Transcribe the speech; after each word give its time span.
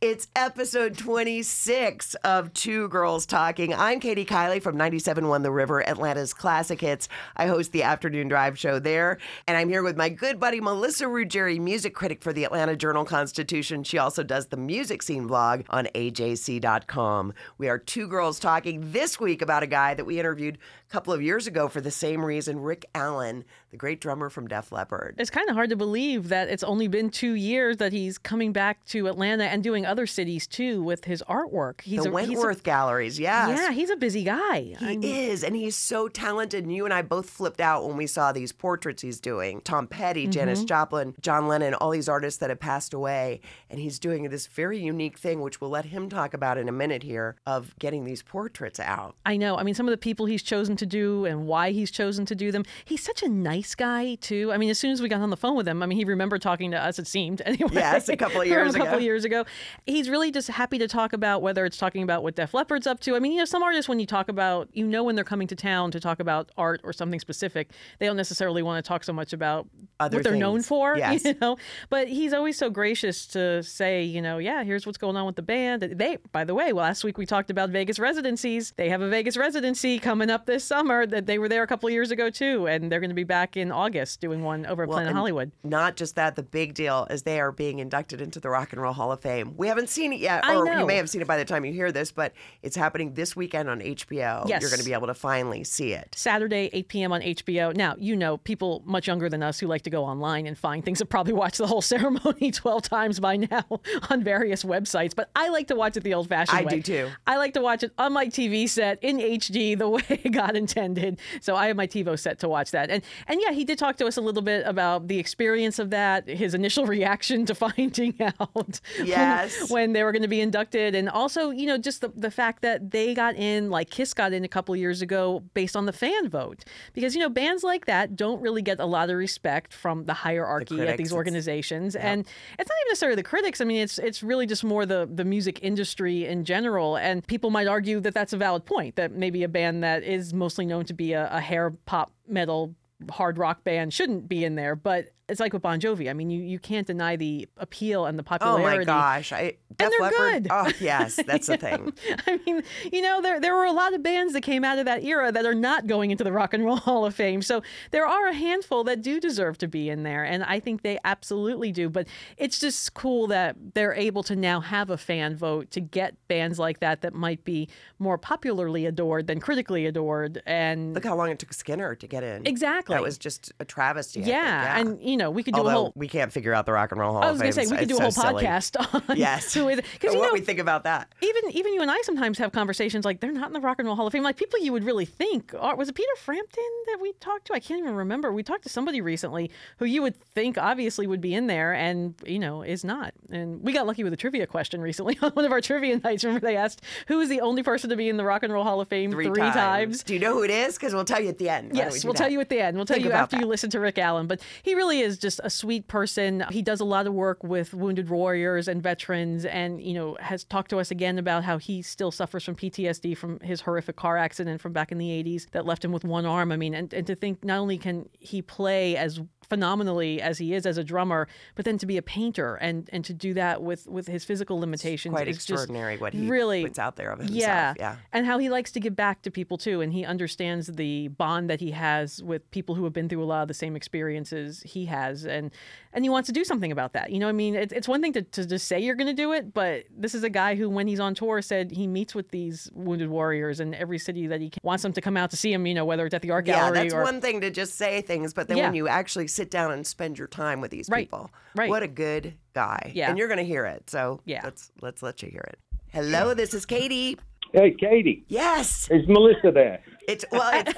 It's 0.00 0.28
episode 0.36 0.96
26 0.96 2.14
of 2.22 2.52
Two 2.52 2.86
Girls 2.86 3.26
Talking. 3.26 3.74
I'm 3.74 3.98
Katie 3.98 4.24
Kiley 4.24 4.62
from 4.62 4.76
97.1 4.76 5.42
The 5.42 5.50
River, 5.50 5.80
Atlanta's 5.88 6.32
classic 6.32 6.80
hits. 6.80 7.08
I 7.34 7.46
host 7.48 7.72
the 7.72 7.82
afternoon 7.82 8.28
drive 8.28 8.56
show 8.56 8.78
there, 8.78 9.18
and 9.48 9.56
I'm 9.56 9.68
here 9.68 9.82
with 9.82 9.96
my 9.96 10.08
good 10.08 10.38
buddy 10.38 10.60
Melissa 10.60 11.06
Ruggieri, 11.06 11.58
music 11.58 11.96
critic 11.96 12.22
for 12.22 12.32
the 12.32 12.44
Atlanta 12.44 12.76
Journal 12.76 13.04
Constitution. 13.04 13.82
She 13.82 13.98
also 13.98 14.22
does 14.22 14.46
the 14.46 14.56
music 14.56 15.02
scene 15.02 15.26
blog 15.26 15.62
on 15.68 15.86
ajc.com. 15.86 17.34
We 17.58 17.68
are 17.68 17.78
Two 17.78 18.06
Girls 18.06 18.38
Talking 18.38 18.92
this 18.92 19.18
week 19.18 19.42
about 19.42 19.64
a 19.64 19.66
guy 19.66 19.94
that 19.94 20.06
we 20.06 20.20
interviewed 20.20 20.58
a 20.88 20.92
couple 20.92 21.12
of 21.12 21.20
years 21.20 21.46
ago 21.46 21.68
for 21.68 21.80
the 21.80 21.90
same 21.90 22.24
reason, 22.24 22.60
Rick 22.60 22.86
Allen, 22.94 23.44
the 23.70 23.76
great 23.76 24.00
drummer 24.00 24.30
from 24.30 24.48
Def 24.48 24.72
Leppard. 24.72 25.16
It's 25.18 25.28
kind 25.28 25.48
of 25.48 25.54
hard 25.54 25.68
to 25.70 25.76
believe 25.76 26.28
that 26.28 26.48
it's 26.48 26.62
only 26.62 26.88
been 26.88 27.10
two 27.10 27.34
years 27.34 27.76
that 27.76 27.92
he's 27.92 28.16
coming 28.16 28.52
back 28.52 28.84
to 28.86 29.06
Atlanta 29.06 29.44
and 29.44 29.62
doing 29.62 29.84
other 29.84 30.06
cities 30.06 30.46
too 30.46 30.82
with 30.82 31.04
his 31.04 31.22
artwork. 31.28 31.82
He's 31.82 32.02
the 32.02 32.08
a, 32.08 32.12
Wentworth 32.12 32.56
he's 32.58 32.62
Galleries, 32.62 33.18
a, 33.18 33.22
yes. 33.22 33.58
yeah, 33.58 33.72
he's 33.72 33.90
a 33.90 33.96
busy 33.96 34.24
guy. 34.24 34.60
He 34.60 34.76
I 34.80 34.96
mean, 34.96 35.02
is, 35.04 35.44
and 35.44 35.54
he's 35.54 35.76
so 35.76 36.08
talented. 36.08 36.64
And 36.64 36.74
you 36.74 36.86
and 36.86 36.94
I 36.94 37.02
both 37.02 37.28
flipped 37.28 37.60
out 37.60 37.86
when 37.86 37.96
we 37.96 38.06
saw 38.06 38.32
these 38.32 38.52
portraits 38.52 39.02
he's 39.02 39.20
doing. 39.20 39.60
Tom 39.62 39.86
Petty, 39.86 40.26
Janis 40.26 40.60
Mm-hmm. 40.60 40.66
Joplin, 40.66 41.14
John 41.20 41.46
Lennon, 41.48 41.74
all 41.74 41.90
these 41.90 42.08
artists 42.08 42.40
that 42.40 42.48
have 42.50 42.60
passed 42.60 42.94
away. 42.94 43.40
And 43.68 43.78
he's 43.78 43.98
doing 43.98 44.24
this 44.30 44.46
very 44.46 44.78
unique 44.78 45.18
thing, 45.18 45.40
which 45.40 45.60
we'll 45.60 45.70
let 45.70 45.84
him 45.84 46.08
talk 46.08 46.32
about 46.34 46.56
in 46.58 46.68
a 46.68 46.72
minute 46.72 47.02
here, 47.02 47.36
of 47.46 47.78
getting 47.78 48.04
these 48.04 48.22
portraits 48.22 48.80
out. 48.80 49.14
I 49.26 49.36
know. 49.36 49.56
I 49.58 49.62
mean, 49.62 49.74
some 49.74 49.86
of 49.86 49.90
the 49.90 49.98
people 49.98 50.26
he's 50.26 50.42
chosen 50.42 50.77
to 50.78 50.86
do 50.86 51.24
and 51.24 51.46
why 51.46 51.70
he's 51.70 51.90
chosen 51.90 52.24
to 52.26 52.34
do 52.34 52.50
them. 52.50 52.64
He's 52.84 53.02
such 53.02 53.22
a 53.22 53.28
nice 53.28 53.74
guy 53.74 54.16
too. 54.16 54.52
I 54.52 54.58
mean, 54.58 54.70
as 54.70 54.78
soon 54.78 54.90
as 54.90 55.02
we 55.02 55.08
got 55.08 55.20
on 55.20 55.30
the 55.30 55.36
phone 55.36 55.56
with 55.56 55.68
him, 55.68 55.82
I 55.82 55.86
mean, 55.86 55.98
he 55.98 56.04
remembered 56.04 56.42
talking 56.42 56.70
to 56.70 56.82
us. 56.82 56.98
It 56.98 57.06
seemed 57.06 57.42
anyway. 57.46 57.70
Yes, 57.72 58.08
a 58.08 58.16
couple 58.16 58.40
of 58.40 58.46
years 58.46 58.74
a 58.74 58.78
couple 58.78 58.94
ago. 58.94 58.96
of 58.98 59.02
years 59.02 59.24
ago. 59.24 59.44
He's 59.86 60.08
really 60.08 60.30
just 60.30 60.48
happy 60.48 60.78
to 60.78 60.88
talk 60.88 61.12
about 61.12 61.42
whether 61.42 61.64
it's 61.64 61.76
talking 61.76 62.02
about 62.02 62.22
what 62.22 62.34
Def 62.36 62.54
Leppard's 62.54 62.86
up 62.86 63.00
to. 63.00 63.16
I 63.16 63.18
mean, 63.18 63.32
you 63.32 63.38
know, 63.38 63.44
some 63.44 63.62
artists 63.62 63.88
when 63.88 64.00
you 64.00 64.06
talk 64.06 64.28
about, 64.28 64.68
you 64.72 64.86
know, 64.86 65.04
when 65.04 65.14
they're 65.14 65.24
coming 65.24 65.46
to 65.48 65.56
town 65.56 65.90
to 65.90 66.00
talk 66.00 66.20
about 66.20 66.50
art 66.56 66.80
or 66.84 66.92
something 66.92 67.20
specific, 67.20 67.70
they 67.98 68.06
don't 68.06 68.16
necessarily 68.16 68.62
want 68.62 68.84
to 68.84 68.88
talk 68.88 69.04
so 69.04 69.12
much 69.12 69.32
about 69.32 69.68
Other 70.00 70.18
what 70.18 70.24
they're 70.24 70.36
known 70.36 70.62
for. 70.62 70.96
Yes. 71.08 71.24
You 71.24 71.34
know, 71.40 71.56
but 71.90 72.08
he's 72.08 72.32
always 72.32 72.58
so 72.58 72.70
gracious 72.70 73.26
to 73.28 73.62
say, 73.62 74.02
you 74.02 74.20
know, 74.20 74.38
yeah, 74.38 74.64
here's 74.64 74.84
what's 74.84 74.98
going 74.98 75.16
on 75.16 75.26
with 75.26 75.36
the 75.36 75.42
band. 75.42 75.82
They, 75.82 76.18
by 76.32 76.44
the 76.44 76.54
way, 76.54 76.72
last 76.72 77.04
week 77.04 77.18
we 77.18 77.24
talked 77.26 77.50
about 77.50 77.70
Vegas 77.70 77.98
residencies. 77.98 78.72
They 78.76 78.88
have 78.88 79.00
a 79.00 79.08
Vegas 79.08 79.36
residency 79.36 79.98
coming 79.98 80.28
up 80.30 80.46
this 80.46 80.67
summer. 80.68 81.06
That 81.06 81.26
they 81.26 81.38
were 81.38 81.48
there 81.48 81.62
a 81.62 81.66
couple 81.66 81.88
years 81.90 82.10
ago 82.10 82.30
too, 82.30 82.66
and 82.66 82.92
they're 82.92 83.00
going 83.00 83.10
to 83.10 83.14
be 83.14 83.24
back 83.24 83.56
in 83.56 83.72
August 83.72 84.20
doing 84.20 84.42
one 84.42 84.66
over 84.66 84.82
at 84.84 84.88
Well, 84.88 84.98
Planet 84.98 85.14
Hollywood. 85.14 85.50
Not 85.64 85.96
just 85.96 86.14
that, 86.16 86.36
the 86.36 86.42
big 86.42 86.74
deal 86.74 87.06
is 87.10 87.22
they 87.22 87.40
are 87.40 87.50
being 87.52 87.78
inducted 87.78 88.20
into 88.20 88.40
the 88.40 88.50
Rock 88.50 88.72
and 88.72 88.80
Roll 88.80 88.92
Hall 88.92 89.10
of 89.10 89.20
Fame. 89.20 89.54
We 89.56 89.68
haven't 89.68 89.88
seen 89.88 90.12
it 90.12 90.20
yet, 90.20 90.46
or 90.46 90.66
you 90.66 90.86
may 90.86 90.96
have 90.96 91.10
seen 91.10 91.20
it 91.22 91.26
by 91.26 91.36
the 91.36 91.44
time 91.44 91.64
you 91.64 91.72
hear 91.72 91.90
this, 91.90 92.12
but 92.12 92.32
it's 92.62 92.76
happening 92.76 93.14
this 93.14 93.34
weekend 93.34 93.68
on 93.68 93.80
HBO. 93.80 94.48
Yes. 94.48 94.60
You're 94.60 94.70
going 94.70 94.80
to 94.80 94.86
be 94.86 94.92
able 94.92 95.06
to 95.06 95.14
finally 95.14 95.64
see 95.64 95.92
it. 95.92 96.14
Saturday, 96.16 96.70
8 96.72 96.88
p.m. 96.88 97.12
on 97.12 97.20
HBO. 97.22 97.74
Now, 97.74 97.96
you 97.98 98.14
know, 98.14 98.36
people 98.36 98.82
much 98.84 99.06
younger 99.06 99.28
than 99.28 99.42
us 99.42 99.58
who 99.58 99.66
like 99.66 99.82
to 99.82 99.90
go 99.90 100.04
online 100.04 100.46
and 100.46 100.56
find 100.56 100.84
things 100.84 100.98
have 100.98 101.08
probably 101.08 101.32
watched 101.32 101.58
the 101.58 101.66
whole 101.66 101.82
ceremony 101.88 102.50
12 102.52 102.82
times 102.82 103.20
by 103.20 103.36
now 103.36 103.64
on 104.10 104.22
various 104.22 104.64
websites, 104.64 105.14
but 105.14 105.30
I 105.34 105.48
like 105.48 105.68
to 105.68 105.76
watch 105.76 105.96
it 105.96 106.04
the 106.04 106.14
old 106.14 106.28
fashioned 106.28 106.58
I 106.58 106.62
way. 106.62 106.72
I 106.72 106.74
do 106.76 106.82
too. 106.82 107.08
I 107.26 107.36
like 107.36 107.54
to 107.54 107.60
watch 107.60 107.82
it 107.82 107.92
on 107.98 108.12
my 108.12 108.26
TV 108.26 108.68
set 108.68 108.98
in 109.02 109.18
HD 109.18 109.78
the 109.78 109.88
way 109.88 110.20
God 110.30 110.56
intended. 110.58 111.18
So 111.40 111.56
I 111.56 111.68
have 111.68 111.76
my 111.76 111.86
TiVo 111.86 112.18
set 112.18 112.38
to 112.40 112.48
watch 112.48 112.70
that. 112.72 112.90
And 112.90 113.02
and 113.26 113.40
yeah, 113.40 113.52
he 113.52 113.64
did 113.64 113.78
talk 113.78 113.96
to 113.96 114.06
us 114.06 114.16
a 114.16 114.20
little 114.20 114.42
bit 114.42 114.66
about 114.66 115.08
the 115.08 115.18
experience 115.18 115.78
of 115.78 115.90
that, 115.90 116.28
his 116.28 116.52
initial 116.54 116.84
reaction 116.96 117.46
to 117.46 117.54
finding 117.54 118.14
out 118.40 118.80
Yes. 119.02 119.70
when 119.70 119.92
they 119.94 120.02
were 120.04 120.12
going 120.12 120.22
to 120.22 120.28
be 120.28 120.40
inducted 120.40 120.94
and 120.94 121.08
also, 121.08 121.50
you 121.50 121.66
know, 121.66 121.78
just 121.78 122.00
the, 122.02 122.08
the 122.14 122.30
fact 122.30 122.62
that 122.62 122.90
they 122.90 123.14
got 123.14 123.36
in 123.36 123.70
like 123.70 123.88
Kiss 123.90 124.12
got 124.12 124.32
in 124.32 124.44
a 124.44 124.48
couple 124.48 124.74
years 124.76 125.00
ago 125.00 125.42
based 125.54 125.76
on 125.76 125.86
the 125.86 125.92
fan 125.92 126.28
vote. 126.28 126.64
Because 126.92 127.14
you 127.14 127.20
know, 127.20 127.28
bands 127.30 127.62
like 127.62 127.86
that 127.86 128.16
don't 128.16 128.40
really 128.42 128.62
get 128.62 128.80
a 128.80 128.86
lot 128.86 129.08
of 129.10 129.16
respect 129.16 129.72
from 129.72 130.04
the 130.04 130.14
hierarchy 130.14 130.74
critics, 130.76 130.90
at 130.92 130.98
these 130.98 131.12
organizations. 131.12 131.94
And 131.96 132.26
it's 132.58 132.68
not 132.68 132.76
even 132.82 132.90
necessarily 132.90 133.16
the 133.16 133.22
critics. 133.22 133.60
I 133.60 133.64
mean, 133.64 133.80
it's 133.82 133.98
it's 133.98 134.22
really 134.22 134.46
just 134.46 134.64
more 134.64 134.84
the 134.84 135.08
the 135.12 135.24
music 135.24 135.60
industry 135.62 136.26
in 136.26 136.44
general. 136.44 136.96
And 136.96 137.26
people 137.26 137.50
might 137.50 137.66
argue 137.68 138.00
that 138.00 138.14
that's 138.14 138.32
a 138.32 138.36
valid 138.36 138.64
point. 138.64 138.96
That 138.96 139.12
maybe 139.12 139.42
a 139.44 139.48
band 139.48 139.82
that 139.84 140.02
is 140.02 140.34
mostly 140.48 140.64
known 140.64 140.86
to 140.86 140.94
be 140.94 141.12
a, 141.12 141.28
a 141.30 141.40
hair 141.42 141.70
pop 141.84 142.10
metal 142.26 142.74
hard 143.10 143.38
rock 143.38 143.64
band 143.64 143.92
shouldn't 143.92 144.28
be 144.28 144.44
in 144.44 144.54
there. 144.54 144.76
But 144.76 145.10
it's 145.28 145.40
like 145.40 145.52
with 145.52 145.62
Bon 145.62 145.78
Jovi. 145.78 146.08
I 146.08 146.14
mean, 146.14 146.30
you 146.30 146.42
you 146.42 146.58
can't 146.58 146.86
deny 146.86 147.16
the 147.16 147.48
appeal 147.58 148.06
and 148.06 148.18
the 148.18 148.22
popularity. 148.22 148.64
Oh 148.64 148.78
my 148.78 148.84
gosh. 148.84 149.32
I, 149.32 149.56
Def 149.76 149.90
they're 149.90 150.00
Leppard. 150.00 150.42
good. 150.44 150.48
Oh, 150.50 150.72
yes, 150.80 151.20
that's 151.26 151.46
the 151.46 151.56
thing. 151.58 151.92
I 152.26 152.40
mean, 152.46 152.62
you 152.90 153.02
know, 153.02 153.20
there 153.20 153.38
there 153.38 153.54
were 153.54 153.66
a 153.66 153.72
lot 153.72 153.92
of 153.92 154.02
bands 154.02 154.32
that 154.32 154.40
came 154.40 154.64
out 154.64 154.78
of 154.78 154.86
that 154.86 155.04
era 155.04 155.30
that 155.30 155.44
are 155.44 155.54
not 155.54 155.86
going 155.86 156.10
into 156.10 156.24
the 156.24 156.32
Rock 156.32 156.54
and 156.54 156.64
Roll 156.64 156.76
Hall 156.88 157.04
of 157.04 157.14
Fame. 157.14 157.42
So 157.42 157.62
there 157.90 158.06
are 158.06 158.28
a 158.28 158.32
handful 158.32 158.84
that 158.84 159.02
do 159.02 159.20
deserve 159.20 159.58
to 159.58 159.68
be 159.68 159.90
in 159.90 160.02
there, 160.02 160.24
and 160.24 160.42
I 160.42 160.60
think 160.60 160.82
they 160.82 160.98
absolutely 161.04 161.72
do. 161.72 161.90
But 161.90 162.08
it's 162.38 162.58
just 162.58 162.94
cool 162.94 163.26
that 163.28 163.56
they're 163.74 163.94
able 163.94 164.22
to 164.24 164.34
now 164.34 164.60
have 164.60 164.88
a 164.88 164.96
fan 164.96 165.36
vote 165.36 165.70
to 165.72 165.80
get 165.80 166.16
bands 166.28 166.58
like 166.58 166.80
that 166.80 167.02
that 167.02 167.12
might 167.12 167.44
be 167.44 167.68
more 167.98 168.16
popularly 168.16 168.86
adored 168.86 169.26
than 169.26 169.40
critically 169.40 169.84
adored. 169.84 170.42
And 170.46 170.94
Look 170.94 171.04
how 171.04 171.16
long 171.16 171.30
it 171.30 171.38
took 171.38 171.50
Skynyrd 171.50 172.00
to 172.00 172.06
get 172.06 172.24
in. 172.24 172.46
Exactly. 172.46 172.87
That 172.88 173.02
was 173.02 173.18
just 173.18 173.52
a 173.60 173.64
travesty. 173.64 174.20
Think, 174.20 174.30
yeah, 174.32 174.78
and 174.78 175.02
you 175.02 175.16
know, 175.16 175.30
we 175.30 175.42
could 175.42 175.54
do 175.54 175.58
Although 175.58 175.70
a 175.70 175.74
whole. 175.74 175.92
we 175.96 176.08
can't 176.08 176.32
figure 176.32 176.52
out 176.54 176.66
the 176.66 176.72
Rock 176.72 176.92
and 176.92 177.00
Roll 177.00 177.12
Hall 177.12 177.22
I 177.22 177.30
was 177.30 177.40
going 177.40 177.52
to 177.52 177.60
say 177.64 177.70
we 177.70 177.76
could 177.76 177.88
do 177.88 177.98
a 177.98 178.00
whole 178.00 178.10
so 178.10 178.20
silly. 178.22 178.44
podcast 178.44 179.08
on 179.10 179.16
Yes. 179.16 179.52
who 179.54 179.68
is 179.68 179.80
because 179.92 180.14
what 180.14 180.26
know 180.28 180.32
we 180.32 180.40
think 180.40 180.58
about 180.58 180.84
that. 180.84 181.12
even 181.22 181.50
even 181.52 181.74
you 181.74 181.82
and 181.82 181.90
I 181.90 182.00
sometimes 182.02 182.38
have 182.38 182.52
conversations 182.52 183.04
like 183.04 183.20
they're 183.20 183.32
not 183.32 183.46
in 183.48 183.52
the 183.52 183.60
Rock 183.60 183.78
and 183.78 183.86
Roll 183.86 183.96
Hall 183.96 184.06
of 184.06 184.12
Fame. 184.12 184.22
Like 184.22 184.36
people 184.36 184.58
you 184.60 184.72
would 184.72 184.84
really 184.84 185.04
think 185.04 185.54
are, 185.58 185.76
was 185.76 185.88
it 185.88 185.94
Peter 185.94 186.08
Frampton 186.18 186.64
that 186.86 186.98
we 187.00 187.12
talked 187.20 187.46
to? 187.48 187.52
I 187.54 187.60
can't 187.60 187.80
even 187.80 187.94
remember. 187.94 188.32
We 188.32 188.42
talked 188.42 188.62
to 188.64 188.68
somebody 188.68 189.00
recently 189.00 189.50
who 189.78 189.84
you 189.84 190.02
would 190.02 190.16
think 190.34 190.56
obviously 190.58 191.06
would 191.06 191.20
be 191.20 191.34
in 191.34 191.46
there, 191.46 191.72
and 191.74 192.14
you 192.26 192.38
know 192.38 192.62
is 192.62 192.84
not. 192.84 193.12
And 193.30 193.62
we 193.62 193.72
got 193.72 193.86
lucky 193.86 194.04
with 194.04 194.12
a 194.12 194.16
trivia 194.16 194.46
question 194.46 194.80
recently 194.80 195.18
on 195.22 195.30
one 195.32 195.44
of 195.44 195.52
our 195.52 195.60
trivia 195.60 195.98
nights. 195.98 196.24
Remember 196.24 196.46
they 196.46 196.56
asked 196.56 196.82
who 197.08 197.20
is 197.20 197.28
the 197.28 197.40
only 197.40 197.62
person 197.62 197.90
to 197.90 197.96
be 197.96 198.08
in 198.08 198.16
the 198.16 198.24
Rock 198.24 198.42
and 198.42 198.52
Roll 198.52 198.64
Hall 198.64 198.80
of 198.80 198.88
Fame 198.88 199.10
Three, 199.10 199.28
times. 199.28 200.02
Do 200.02 200.14
you 200.14 200.20
know 200.20 200.34
who 200.34 200.42
it 200.42 200.50
is? 200.50 200.76
Because 200.76 200.94
we'll 200.94 201.04
tell 201.04 201.20
you 201.20 201.28
at 201.28 201.38
the 201.38 201.48
end. 201.48 201.72
Yes, 201.74 202.02
do 202.02 202.08
we'll 202.08 202.14
tell 202.14 202.30
you 202.30 202.40
at 202.40 202.48
the 202.48 202.60
end. 202.60 202.76
We'll 202.78 202.86
tell 202.86 202.94
Think 202.94 203.06
you 203.06 203.12
after 203.12 203.36
you 203.36 203.46
listen 203.46 203.70
to 203.70 203.80
Rick 203.80 203.98
Allen. 203.98 204.26
But 204.26 204.40
he 204.62 204.74
really 204.74 205.00
is 205.00 205.18
just 205.18 205.40
a 205.44 205.50
sweet 205.50 205.88
person. 205.88 206.44
He 206.50 206.62
does 206.62 206.80
a 206.80 206.84
lot 206.84 207.06
of 207.06 207.14
work 207.14 207.42
with 207.44 207.74
wounded 207.74 208.08
warriors 208.08 208.68
and 208.68 208.82
veterans, 208.82 209.44
and 209.44 209.82
you 209.82 209.94
know 209.94 210.16
has 210.20 210.44
talked 210.44 210.70
to 210.70 210.78
us 210.78 210.90
again 210.90 211.18
about 211.18 211.44
how 211.44 211.58
he 211.58 211.82
still 211.82 212.10
suffers 212.10 212.44
from 212.44 212.54
PTSD 212.54 213.16
from 213.16 213.40
his 213.40 213.60
horrific 213.62 213.96
car 213.96 214.16
accident 214.16 214.60
from 214.60 214.72
back 214.72 214.92
in 214.92 214.98
the 214.98 215.08
'80s 215.08 215.50
that 215.50 215.66
left 215.66 215.84
him 215.84 215.92
with 215.92 216.04
one 216.04 216.26
arm. 216.26 216.52
I 216.52 216.56
mean, 216.56 216.74
and, 216.74 216.92
and 216.94 217.06
to 217.06 217.14
think 217.14 217.44
not 217.44 217.58
only 217.58 217.78
can 217.78 218.08
he 218.18 218.42
play 218.42 218.96
as 218.96 219.20
phenomenally 219.48 220.20
as 220.20 220.38
he 220.38 220.54
is 220.54 220.66
as 220.66 220.76
a 220.76 220.84
drummer, 220.84 221.26
but 221.54 221.64
then 221.64 221.78
to 221.78 221.86
be 221.86 221.96
a 221.96 222.02
painter 222.02 222.56
and 222.56 222.88
and 222.92 223.04
to 223.04 223.14
do 223.14 223.34
that 223.34 223.62
with 223.62 223.86
with 223.86 224.06
his 224.06 224.24
physical 224.24 224.58
limitations 224.60 225.12
Quite 225.12 225.28
is 225.28 225.38
just 225.38 225.50
extraordinary 225.50 225.96
what 225.96 226.12
he 226.12 226.28
really 226.28 226.64
puts 226.64 226.78
out 226.78 226.96
there 226.96 227.10
of 227.10 227.18
himself. 227.18 227.38
yeah. 227.38 227.74
Yeah. 227.78 227.96
And 228.12 228.26
how 228.26 228.38
he 228.38 228.48
likes 228.48 228.72
to 228.72 228.80
give 228.80 228.94
back 228.94 229.22
to 229.22 229.30
people 229.30 229.58
too. 229.58 229.80
And 229.80 229.92
he 229.92 230.04
understands 230.04 230.66
the 230.66 231.08
bond 231.08 231.48
that 231.50 231.60
he 231.60 231.70
has 231.72 232.22
with 232.22 232.48
people 232.50 232.67
who 232.74 232.84
have 232.84 232.92
been 232.92 233.08
through 233.08 233.22
a 233.22 233.26
lot 233.26 233.42
of 233.42 233.48
the 233.48 233.54
same 233.54 233.76
experiences 233.76 234.62
he 234.64 234.86
has. 234.86 235.24
And 235.26 235.50
and 235.92 236.04
he 236.04 236.08
wants 236.08 236.26
to 236.26 236.32
do 236.32 236.44
something 236.44 236.70
about 236.70 236.92
that. 236.92 237.10
You 237.10 237.18
know, 237.18 237.26
what 237.26 237.30
I 237.30 237.32
mean, 237.32 237.54
it, 237.54 237.72
it's 237.72 237.88
one 237.88 238.00
thing 238.02 238.12
to, 238.12 238.22
to 238.22 238.46
just 238.46 238.68
say 238.68 238.78
you're 238.78 238.94
going 238.94 239.06
to 239.08 239.12
do 239.14 239.32
it, 239.32 239.52
but 239.54 239.84
this 239.96 240.14
is 240.14 240.22
a 240.22 240.30
guy 240.30 240.54
who, 240.54 240.68
when 240.68 240.86
he's 240.86 241.00
on 241.00 241.14
tour, 241.14 241.40
said 241.42 241.70
he 241.70 241.86
meets 241.86 242.14
with 242.14 242.30
these 242.30 242.70
wounded 242.74 243.08
warriors 243.08 243.58
in 243.60 243.74
every 243.74 243.98
city 243.98 244.26
that 244.26 244.40
he 244.40 244.50
can, 244.50 244.60
wants 244.62 244.82
them 244.82 244.92
to 244.92 245.00
come 245.00 245.16
out 245.16 245.30
to 245.30 245.36
see 245.36 245.52
him, 245.52 245.66
you 245.66 245.74
know, 245.74 245.84
whether 245.84 246.04
it's 246.06 246.14
at 246.14 246.22
the 246.22 246.30
art 246.30 246.44
gallery. 246.44 246.58
Yeah, 246.60 246.68
gallery 246.74 246.88
that's 246.88 246.94
or. 246.94 247.02
one 247.02 247.20
thing 247.20 247.40
to 247.40 247.50
just 247.50 247.76
say 247.76 248.00
things, 248.02 248.34
but 248.34 248.48
then 248.48 248.58
Yeah. 248.58 248.64
when 248.66 248.74
you 248.74 248.86
actually 248.88 249.26
sit 249.28 249.50
down 249.50 249.72
and 249.72 249.86
spend 249.86 250.18
your 250.18 250.28
time 250.28 250.60
with 250.60 250.70
these 250.70 250.88
Right, 250.88 251.06
people, 251.06 251.30
right. 251.56 251.68
what 251.70 251.82
a 251.82 251.88
good 251.88 252.34
guy. 252.52 252.92
Yeah. 252.94 253.08
And 253.08 253.18
you're 253.18 253.28
going 253.28 253.38
to 253.38 253.44
hear 253.44 253.64
it. 253.64 253.88
So 253.90 254.20
Yeah. 254.24 254.40
let's 254.44 254.70
let's 254.82 255.02
let 255.02 255.22
you 255.22 255.30
hear 255.30 255.44
it. 255.48 255.58
Hello, 255.90 256.34
this 256.34 256.52
is 256.54 256.66
Katie. 256.66 257.16
Hey, 257.52 257.70
Katie, 257.70 258.24
Yes. 258.28 258.88
is 258.90 259.08
Melissa 259.08 259.50
there? 259.50 259.80
It's 260.08 260.24
well 260.32 260.64
it's 260.66 260.72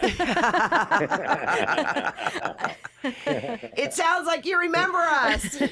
It 3.76 3.94
sounds 3.94 4.26
like 4.26 4.44
you 4.46 4.58
remember 4.58 4.98
us. 4.98 5.60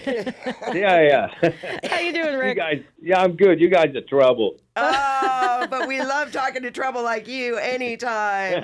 Yeah, 0.75 1.29
yeah. 1.43 1.51
How 1.89 1.99
you 2.01 2.13
doing, 2.13 2.33
you 2.35 2.39
Rick? 2.41 2.57
guys, 2.59 2.83
yeah, 3.01 3.21
I'm 3.23 3.37
good. 3.37 3.61
You 3.61 3.69
guys 3.69 3.95
are 3.97 4.01
trouble. 4.03 4.57
oh 4.77 5.67
but 5.71 5.89
we 5.89 6.01
love 6.15 6.31
talking 6.31 6.63
to 6.63 6.71
trouble 6.71 7.03
like 7.03 7.27
you 7.27 7.57
anytime. 7.57 8.63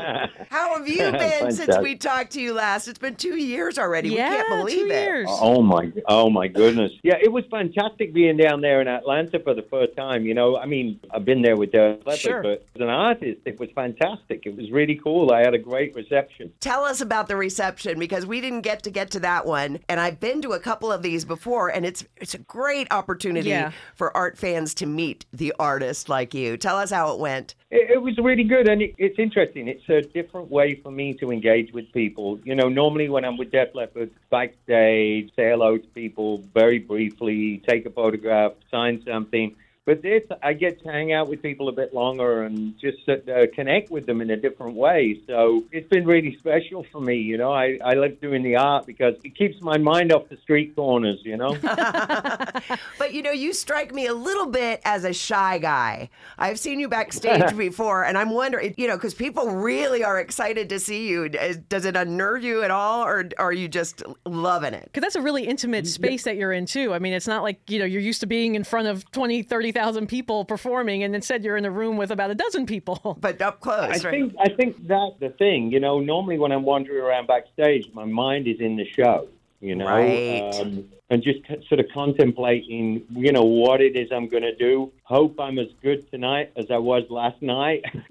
How 0.50 0.76
have 0.78 0.86
you 0.86 0.98
been 1.10 1.50
since 1.52 1.76
we 1.78 1.96
talked 1.96 2.32
to 2.32 2.40
you 2.40 2.52
last? 2.54 2.86
It's 2.88 2.98
been 2.98 3.16
two 3.16 3.36
years 3.36 3.78
already. 3.78 4.10
Yeah, 4.10 4.30
we 4.30 4.36
can't 4.36 4.48
believe 4.60 4.86
two 4.86 4.92
it. 4.92 5.02
years. 5.04 5.28
Oh 5.30 5.62
my, 5.62 5.92
oh 6.06 6.30
my 6.30 6.46
goodness! 6.48 6.92
Yeah, 7.02 7.16
it 7.20 7.32
was 7.32 7.44
fantastic 7.50 8.12
being 8.14 8.36
down 8.36 8.60
there 8.60 8.80
in 8.80 8.86
Atlanta 8.88 9.40
for 9.40 9.54
the 9.54 9.62
first 9.70 9.96
time. 9.96 10.24
You 10.24 10.34
know, 10.34 10.56
I 10.56 10.66
mean, 10.66 11.00
I've 11.10 11.24
been 11.24 11.42
there 11.42 11.56
with 11.56 11.72
Def 11.72 11.98
Leppard, 12.06 12.18
Sure. 12.20 12.42
but 12.42 12.66
as 12.74 12.80
an 12.80 12.88
artist, 12.88 13.40
it 13.44 13.58
was 13.58 13.70
fantastic. 13.74 14.42
It 14.46 14.56
was 14.56 14.70
really 14.70 15.00
cool. 15.02 15.32
I 15.32 15.40
had 15.40 15.54
a 15.54 15.58
great 15.58 15.94
reception. 15.96 16.52
Tell 16.60 16.84
us 16.84 17.00
about 17.00 17.26
the 17.28 17.36
reception 17.36 17.98
because 17.98 18.24
we 18.26 18.40
didn't 18.40 18.53
get 18.60 18.82
to 18.84 18.90
get 18.90 19.10
to 19.12 19.20
that 19.20 19.46
one, 19.46 19.80
and 19.88 20.00
I've 20.00 20.20
been 20.20 20.42
to 20.42 20.52
a 20.52 20.60
couple 20.60 20.90
of 20.92 21.02
these 21.02 21.24
before, 21.24 21.68
and 21.68 21.84
it's 21.86 22.04
it's 22.16 22.34
a 22.34 22.38
great 22.38 22.86
opportunity 22.90 23.48
Yeah. 23.50 23.72
for 23.94 24.14
art 24.16 24.36
fans 24.38 24.74
to 24.74 24.86
meet 24.86 25.26
the 25.32 25.52
artist 25.58 26.08
like 26.08 26.34
you. 26.34 26.56
Tell 26.56 26.76
us 26.76 26.90
how 26.90 27.12
it 27.14 27.18
went. 27.20 27.54
It, 27.70 27.90
it 27.92 27.98
was 28.02 28.16
really 28.18 28.44
good, 28.44 28.68
and 28.68 28.82
it, 28.82 28.94
it's 28.98 29.18
interesting. 29.18 29.68
It's 29.68 29.88
a 29.88 30.02
different 30.02 30.50
way 30.50 30.74
for 30.82 30.90
me 30.90 31.14
to 31.14 31.30
engage 31.30 31.72
with 31.72 31.90
people. 31.92 32.38
You 32.44 32.54
know, 32.54 32.68
normally 32.68 33.08
when 33.08 33.24
I'm 33.24 33.36
with 33.36 33.50
Def 33.50 33.74
Leppard, 33.74 34.10
backstage, 34.30 35.30
say 35.36 35.50
hello 35.50 35.78
to 35.78 35.86
people 35.88 36.42
very 36.54 36.78
briefly, 36.78 37.62
take 37.68 37.86
a 37.86 37.90
photograph, 37.90 38.52
sign 38.70 39.02
something. 39.06 39.56
But 39.86 40.00
this, 40.00 40.22
I 40.42 40.54
get 40.54 40.82
to 40.82 40.88
hang 40.90 41.12
out 41.12 41.28
with 41.28 41.42
people 41.42 41.68
a 41.68 41.72
bit 41.72 41.92
longer 41.92 42.44
and 42.44 42.74
just 42.80 43.06
uh, 43.06 43.46
connect 43.54 43.90
with 43.90 44.06
them 44.06 44.22
in 44.22 44.30
a 44.30 44.36
different 44.36 44.76
way. 44.76 45.20
So 45.26 45.64
it's 45.72 45.88
been 45.88 46.06
really 46.06 46.36
special 46.38 46.86
for 46.90 47.02
me. 47.02 47.16
You 47.16 47.36
know, 47.36 47.52
I, 47.52 47.78
I 47.84 47.92
love 47.92 48.18
doing 48.20 48.42
the 48.42 48.56
art 48.56 48.86
because 48.86 49.14
it 49.24 49.36
keeps 49.36 49.60
my 49.60 49.76
mind 49.76 50.10
off 50.10 50.28
the 50.30 50.38
street 50.38 50.74
corners. 50.74 51.20
You 51.22 51.36
know. 51.36 51.56
But 52.98 53.12
you 53.12 53.22
know, 53.22 53.32
you 53.32 53.52
strike 53.52 53.92
me 53.94 54.06
a 54.06 54.14
little 54.14 54.46
bit 54.46 54.80
as 54.84 55.04
a 55.04 55.12
shy 55.12 55.58
guy. 55.58 56.08
I've 56.38 56.58
seen 56.58 56.80
you 56.80 56.88
backstage 56.88 57.54
before, 57.56 58.04
and 58.04 58.16
I'm 58.16 58.30
wondering, 58.30 58.74
you 58.76 58.88
know, 58.88 58.96
because 58.96 59.14
people 59.14 59.50
really 59.50 60.04
are 60.04 60.18
excited 60.18 60.68
to 60.70 60.80
see 60.80 61.08
you. 61.08 61.28
Does 61.28 61.58
does 61.58 61.84
it 61.84 61.96
unnerve 61.96 62.42
you 62.42 62.62
at 62.62 62.70
all, 62.70 63.04
or 63.04 63.28
are 63.38 63.52
you 63.52 63.68
just 63.68 64.02
loving 64.24 64.74
it? 64.74 64.84
Because 64.84 65.02
that's 65.02 65.16
a 65.16 65.20
really 65.20 65.44
intimate 65.46 65.86
space 65.86 66.22
that 66.24 66.36
you're 66.36 66.52
in, 66.52 66.66
too. 66.66 66.94
I 66.94 66.98
mean, 66.98 67.12
it's 67.12 67.28
not 67.28 67.42
like, 67.42 67.68
you 67.70 67.78
know, 67.78 67.84
you're 67.84 68.00
used 68.00 68.20
to 68.20 68.26
being 68.26 68.54
in 68.54 68.64
front 68.64 68.88
of 68.88 69.10
20, 69.10 69.42
30,000 69.74 70.06
people 70.06 70.44
performing, 70.44 71.02
and 71.02 71.14
instead 71.14 71.44
you're 71.44 71.56
in 71.56 71.64
a 71.64 71.70
room 71.70 71.96
with 71.96 72.10
about 72.10 72.30
a 72.30 72.34
dozen 72.34 72.64
people. 72.66 73.18
But 73.24 73.40
up 73.40 73.60
close, 73.60 73.78
I 73.80 73.88
right? 73.88 74.00
think 74.02 74.34
I 74.38 74.48
think 74.50 74.86
that's 74.86 75.18
the 75.18 75.30
thing. 75.30 75.70
You 75.72 75.80
know, 75.80 75.98
normally 76.00 76.38
when 76.38 76.52
I'm 76.52 76.62
wandering 76.64 77.00
around 77.02 77.26
backstage, 77.26 77.86
my 77.94 78.04
mind 78.04 78.46
is 78.46 78.60
in 78.60 78.76
the 78.76 78.84
show. 78.96 79.28
You 79.60 79.74
know, 79.76 79.86
Right. 79.86 80.60
um, 80.60 80.84
and 81.14 81.22
just 81.22 81.38
sort 81.68 81.78
of 81.78 81.86
contemplating, 81.94 83.04
you 83.10 83.30
know, 83.30 83.44
what 83.44 83.80
it 83.80 83.96
is 83.96 84.08
I'm 84.10 84.28
going 84.28 84.42
to 84.42 84.54
do. 84.54 84.90
Hope 85.04 85.38
I'm 85.38 85.60
as 85.60 85.68
good 85.80 86.10
tonight 86.10 86.50
as 86.56 86.72
I 86.72 86.78
was 86.78 87.04
last 87.08 87.40
night. 87.40 87.84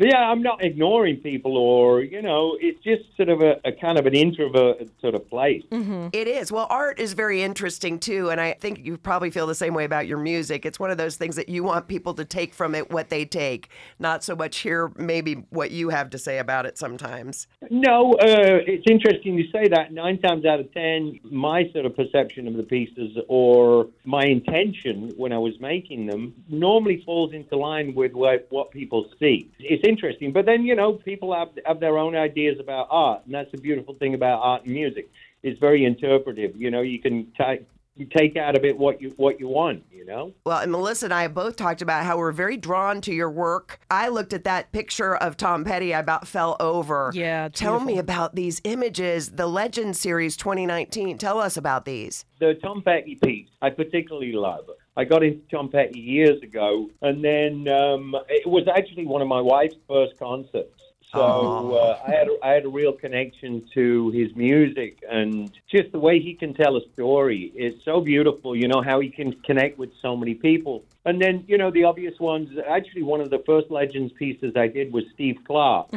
yeah, 0.00 0.18
I'm 0.18 0.42
not 0.42 0.64
ignoring 0.64 1.18
people, 1.18 1.56
or 1.56 2.02
you 2.02 2.22
know, 2.22 2.56
it's 2.60 2.82
just 2.82 3.04
sort 3.16 3.28
of 3.28 3.40
a, 3.40 3.60
a 3.64 3.70
kind 3.70 3.98
of 3.98 4.06
an 4.06 4.14
introverted 4.14 4.90
sort 5.00 5.14
of 5.14 5.28
place. 5.30 5.62
It 5.70 6.26
is. 6.26 6.50
Well, 6.50 6.66
art 6.70 6.98
is 6.98 7.12
very 7.12 7.42
interesting 7.42 8.00
too, 8.00 8.30
and 8.30 8.40
I 8.40 8.54
think 8.54 8.84
you 8.84 8.96
probably 8.96 9.30
feel 9.30 9.46
the 9.46 9.54
same 9.54 9.74
way 9.74 9.84
about 9.84 10.08
your 10.08 10.18
music. 10.18 10.66
It's 10.66 10.80
one 10.80 10.90
of 10.90 10.98
those 10.98 11.16
things 11.16 11.36
that 11.36 11.48
you 11.48 11.62
want 11.62 11.86
people 11.86 12.14
to 12.14 12.24
take 12.24 12.52
from 12.52 12.74
it 12.74 12.90
what 12.90 13.10
they 13.10 13.24
take, 13.24 13.68
not 14.00 14.24
so 14.24 14.34
much 14.34 14.58
hear 14.58 14.90
maybe 14.96 15.34
what 15.50 15.70
you 15.70 15.90
have 15.90 16.10
to 16.10 16.18
say 16.18 16.38
about 16.38 16.66
it 16.66 16.78
sometimes. 16.78 17.46
No, 17.70 18.14
uh, 18.14 18.64
it's 18.66 18.90
interesting 18.90 19.34
you 19.34 19.44
say 19.52 19.68
that. 19.68 19.92
Nine 19.92 20.18
times 20.18 20.44
out 20.44 20.58
of 20.58 20.72
ten, 20.72 21.20
my 21.30 21.70
sort 21.76 21.84
of 21.84 21.94
perception 21.94 22.48
of 22.48 22.54
the 22.54 22.62
pieces 22.62 23.18
or 23.28 23.86
my 24.04 24.24
intention 24.24 25.12
when 25.18 25.30
I 25.30 25.36
was 25.36 25.60
making 25.60 26.06
them 26.06 26.32
normally 26.48 27.02
falls 27.04 27.34
into 27.34 27.54
line 27.54 27.94
with 27.94 28.14
what, 28.14 28.46
what 28.48 28.70
people 28.70 29.10
see. 29.20 29.50
It's 29.58 29.86
interesting, 29.86 30.32
but 30.32 30.46
then 30.46 30.64
you 30.64 30.74
know 30.74 30.94
people 30.94 31.34
have 31.34 31.50
have 31.66 31.78
their 31.78 31.98
own 31.98 32.16
ideas 32.16 32.58
about 32.58 32.86
art, 32.90 33.26
and 33.26 33.34
that's 33.34 33.52
the 33.52 33.58
beautiful 33.58 33.92
thing 33.92 34.14
about 34.14 34.40
art 34.40 34.64
and 34.64 34.72
music. 34.72 35.10
It's 35.42 35.60
very 35.60 35.84
interpretive. 35.84 36.56
You 36.56 36.70
know, 36.70 36.80
you 36.80 36.98
can 36.98 37.30
take 37.38 37.66
you 37.96 38.06
take 38.06 38.36
out 38.36 38.56
of 38.56 38.64
it 38.64 38.76
what 38.76 39.00
you 39.00 39.12
what 39.16 39.40
you 39.40 39.48
want. 39.48 39.84
You 39.90 40.04
know. 40.04 40.32
Well, 40.44 40.58
and 40.58 40.70
Melissa 40.70 41.06
and 41.06 41.14
I 41.14 41.22
have 41.22 41.34
both 41.34 41.56
talked 41.56 41.82
about 41.82 42.04
how 42.04 42.18
we're 42.18 42.32
very 42.32 42.56
drawn 42.56 43.00
to 43.02 43.12
your 43.12 43.30
work. 43.30 43.80
I 43.90 44.08
looked 44.08 44.32
at 44.32 44.44
that 44.44 44.72
picture 44.72 45.16
of 45.16 45.36
Tom 45.36 45.64
Petty, 45.64 45.94
I 45.94 46.00
about 46.00 46.28
fell 46.28 46.56
over. 46.60 47.10
Yeah, 47.14 47.46
it's 47.46 47.58
Tell 47.58 47.80
me 47.80 47.98
about 47.98 48.34
these 48.34 48.60
images, 48.64 49.30
the 49.30 49.46
Legend 49.46 49.96
Series 49.96 50.36
2019. 50.36 51.18
Tell 51.18 51.38
us 51.38 51.56
about 51.56 51.84
these. 51.84 52.24
the 52.38 52.54
Tom 52.62 52.82
Petty 52.82 53.16
piece 53.16 53.48
I 53.62 53.70
particularly 53.70 54.32
love. 54.32 54.66
I 54.98 55.04
got 55.04 55.22
into 55.22 55.42
Tom 55.50 55.68
Petty 55.68 55.98
years 56.00 56.40
ago, 56.42 56.88
and 57.02 57.22
then 57.22 57.68
um, 57.68 58.16
it 58.28 58.46
was 58.46 58.66
actually 58.66 59.06
one 59.06 59.20
of 59.20 59.28
my 59.28 59.40
wife's 59.40 59.74
first 59.86 60.18
concerts. 60.18 60.70
So 61.12 61.74
uh, 61.76 61.98
I 62.06 62.10
had 62.10 62.28
a, 62.28 62.46
I 62.46 62.50
had 62.52 62.64
a 62.64 62.68
real 62.68 62.92
connection 62.92 63.66
to 63.74 64.10
his 64.10 64.34
music 64.34 64.98
and 65.08 65.50
just 65.70 65.92
the 65.92 65.98
way 65.98 66.20
he 66.20 66.34
can 66.34 66.52
tell 66.54 66.76
a 66.76 66.80
story. 66.94 67.52
It's 67.54 67.84
so 67.84 68.00
beautiful, 68.00 68.56
you 68.56 68.68
know 68.68 68.82
how 68.82 69.00
he 69.00 69.10
can 69.10 69.32
connect 69.42 69.78
with 69.78 69.90
so 70.02 70.16
many 70.16 70.34
people. 70.34 70.84
And 71.04 71.22
then 71.22 71.44
you 71.46 71.58
know 71.58 71.70
the 71.70 71.84
obvious 71.84 72.18
ones. 72.18 72.48
Actually, 72.68 73.04
one 73.04 73.20
of 73.20 73.30
the 73.30 73.42
first 73.46 73.70
Legends 73.70 74.12
pieces 74.18 74.54
I 74.56 74.66
did 74.66 74.92
was 74.92 75.04
Steve 75.14 75.36
Clark. 75.46 75.88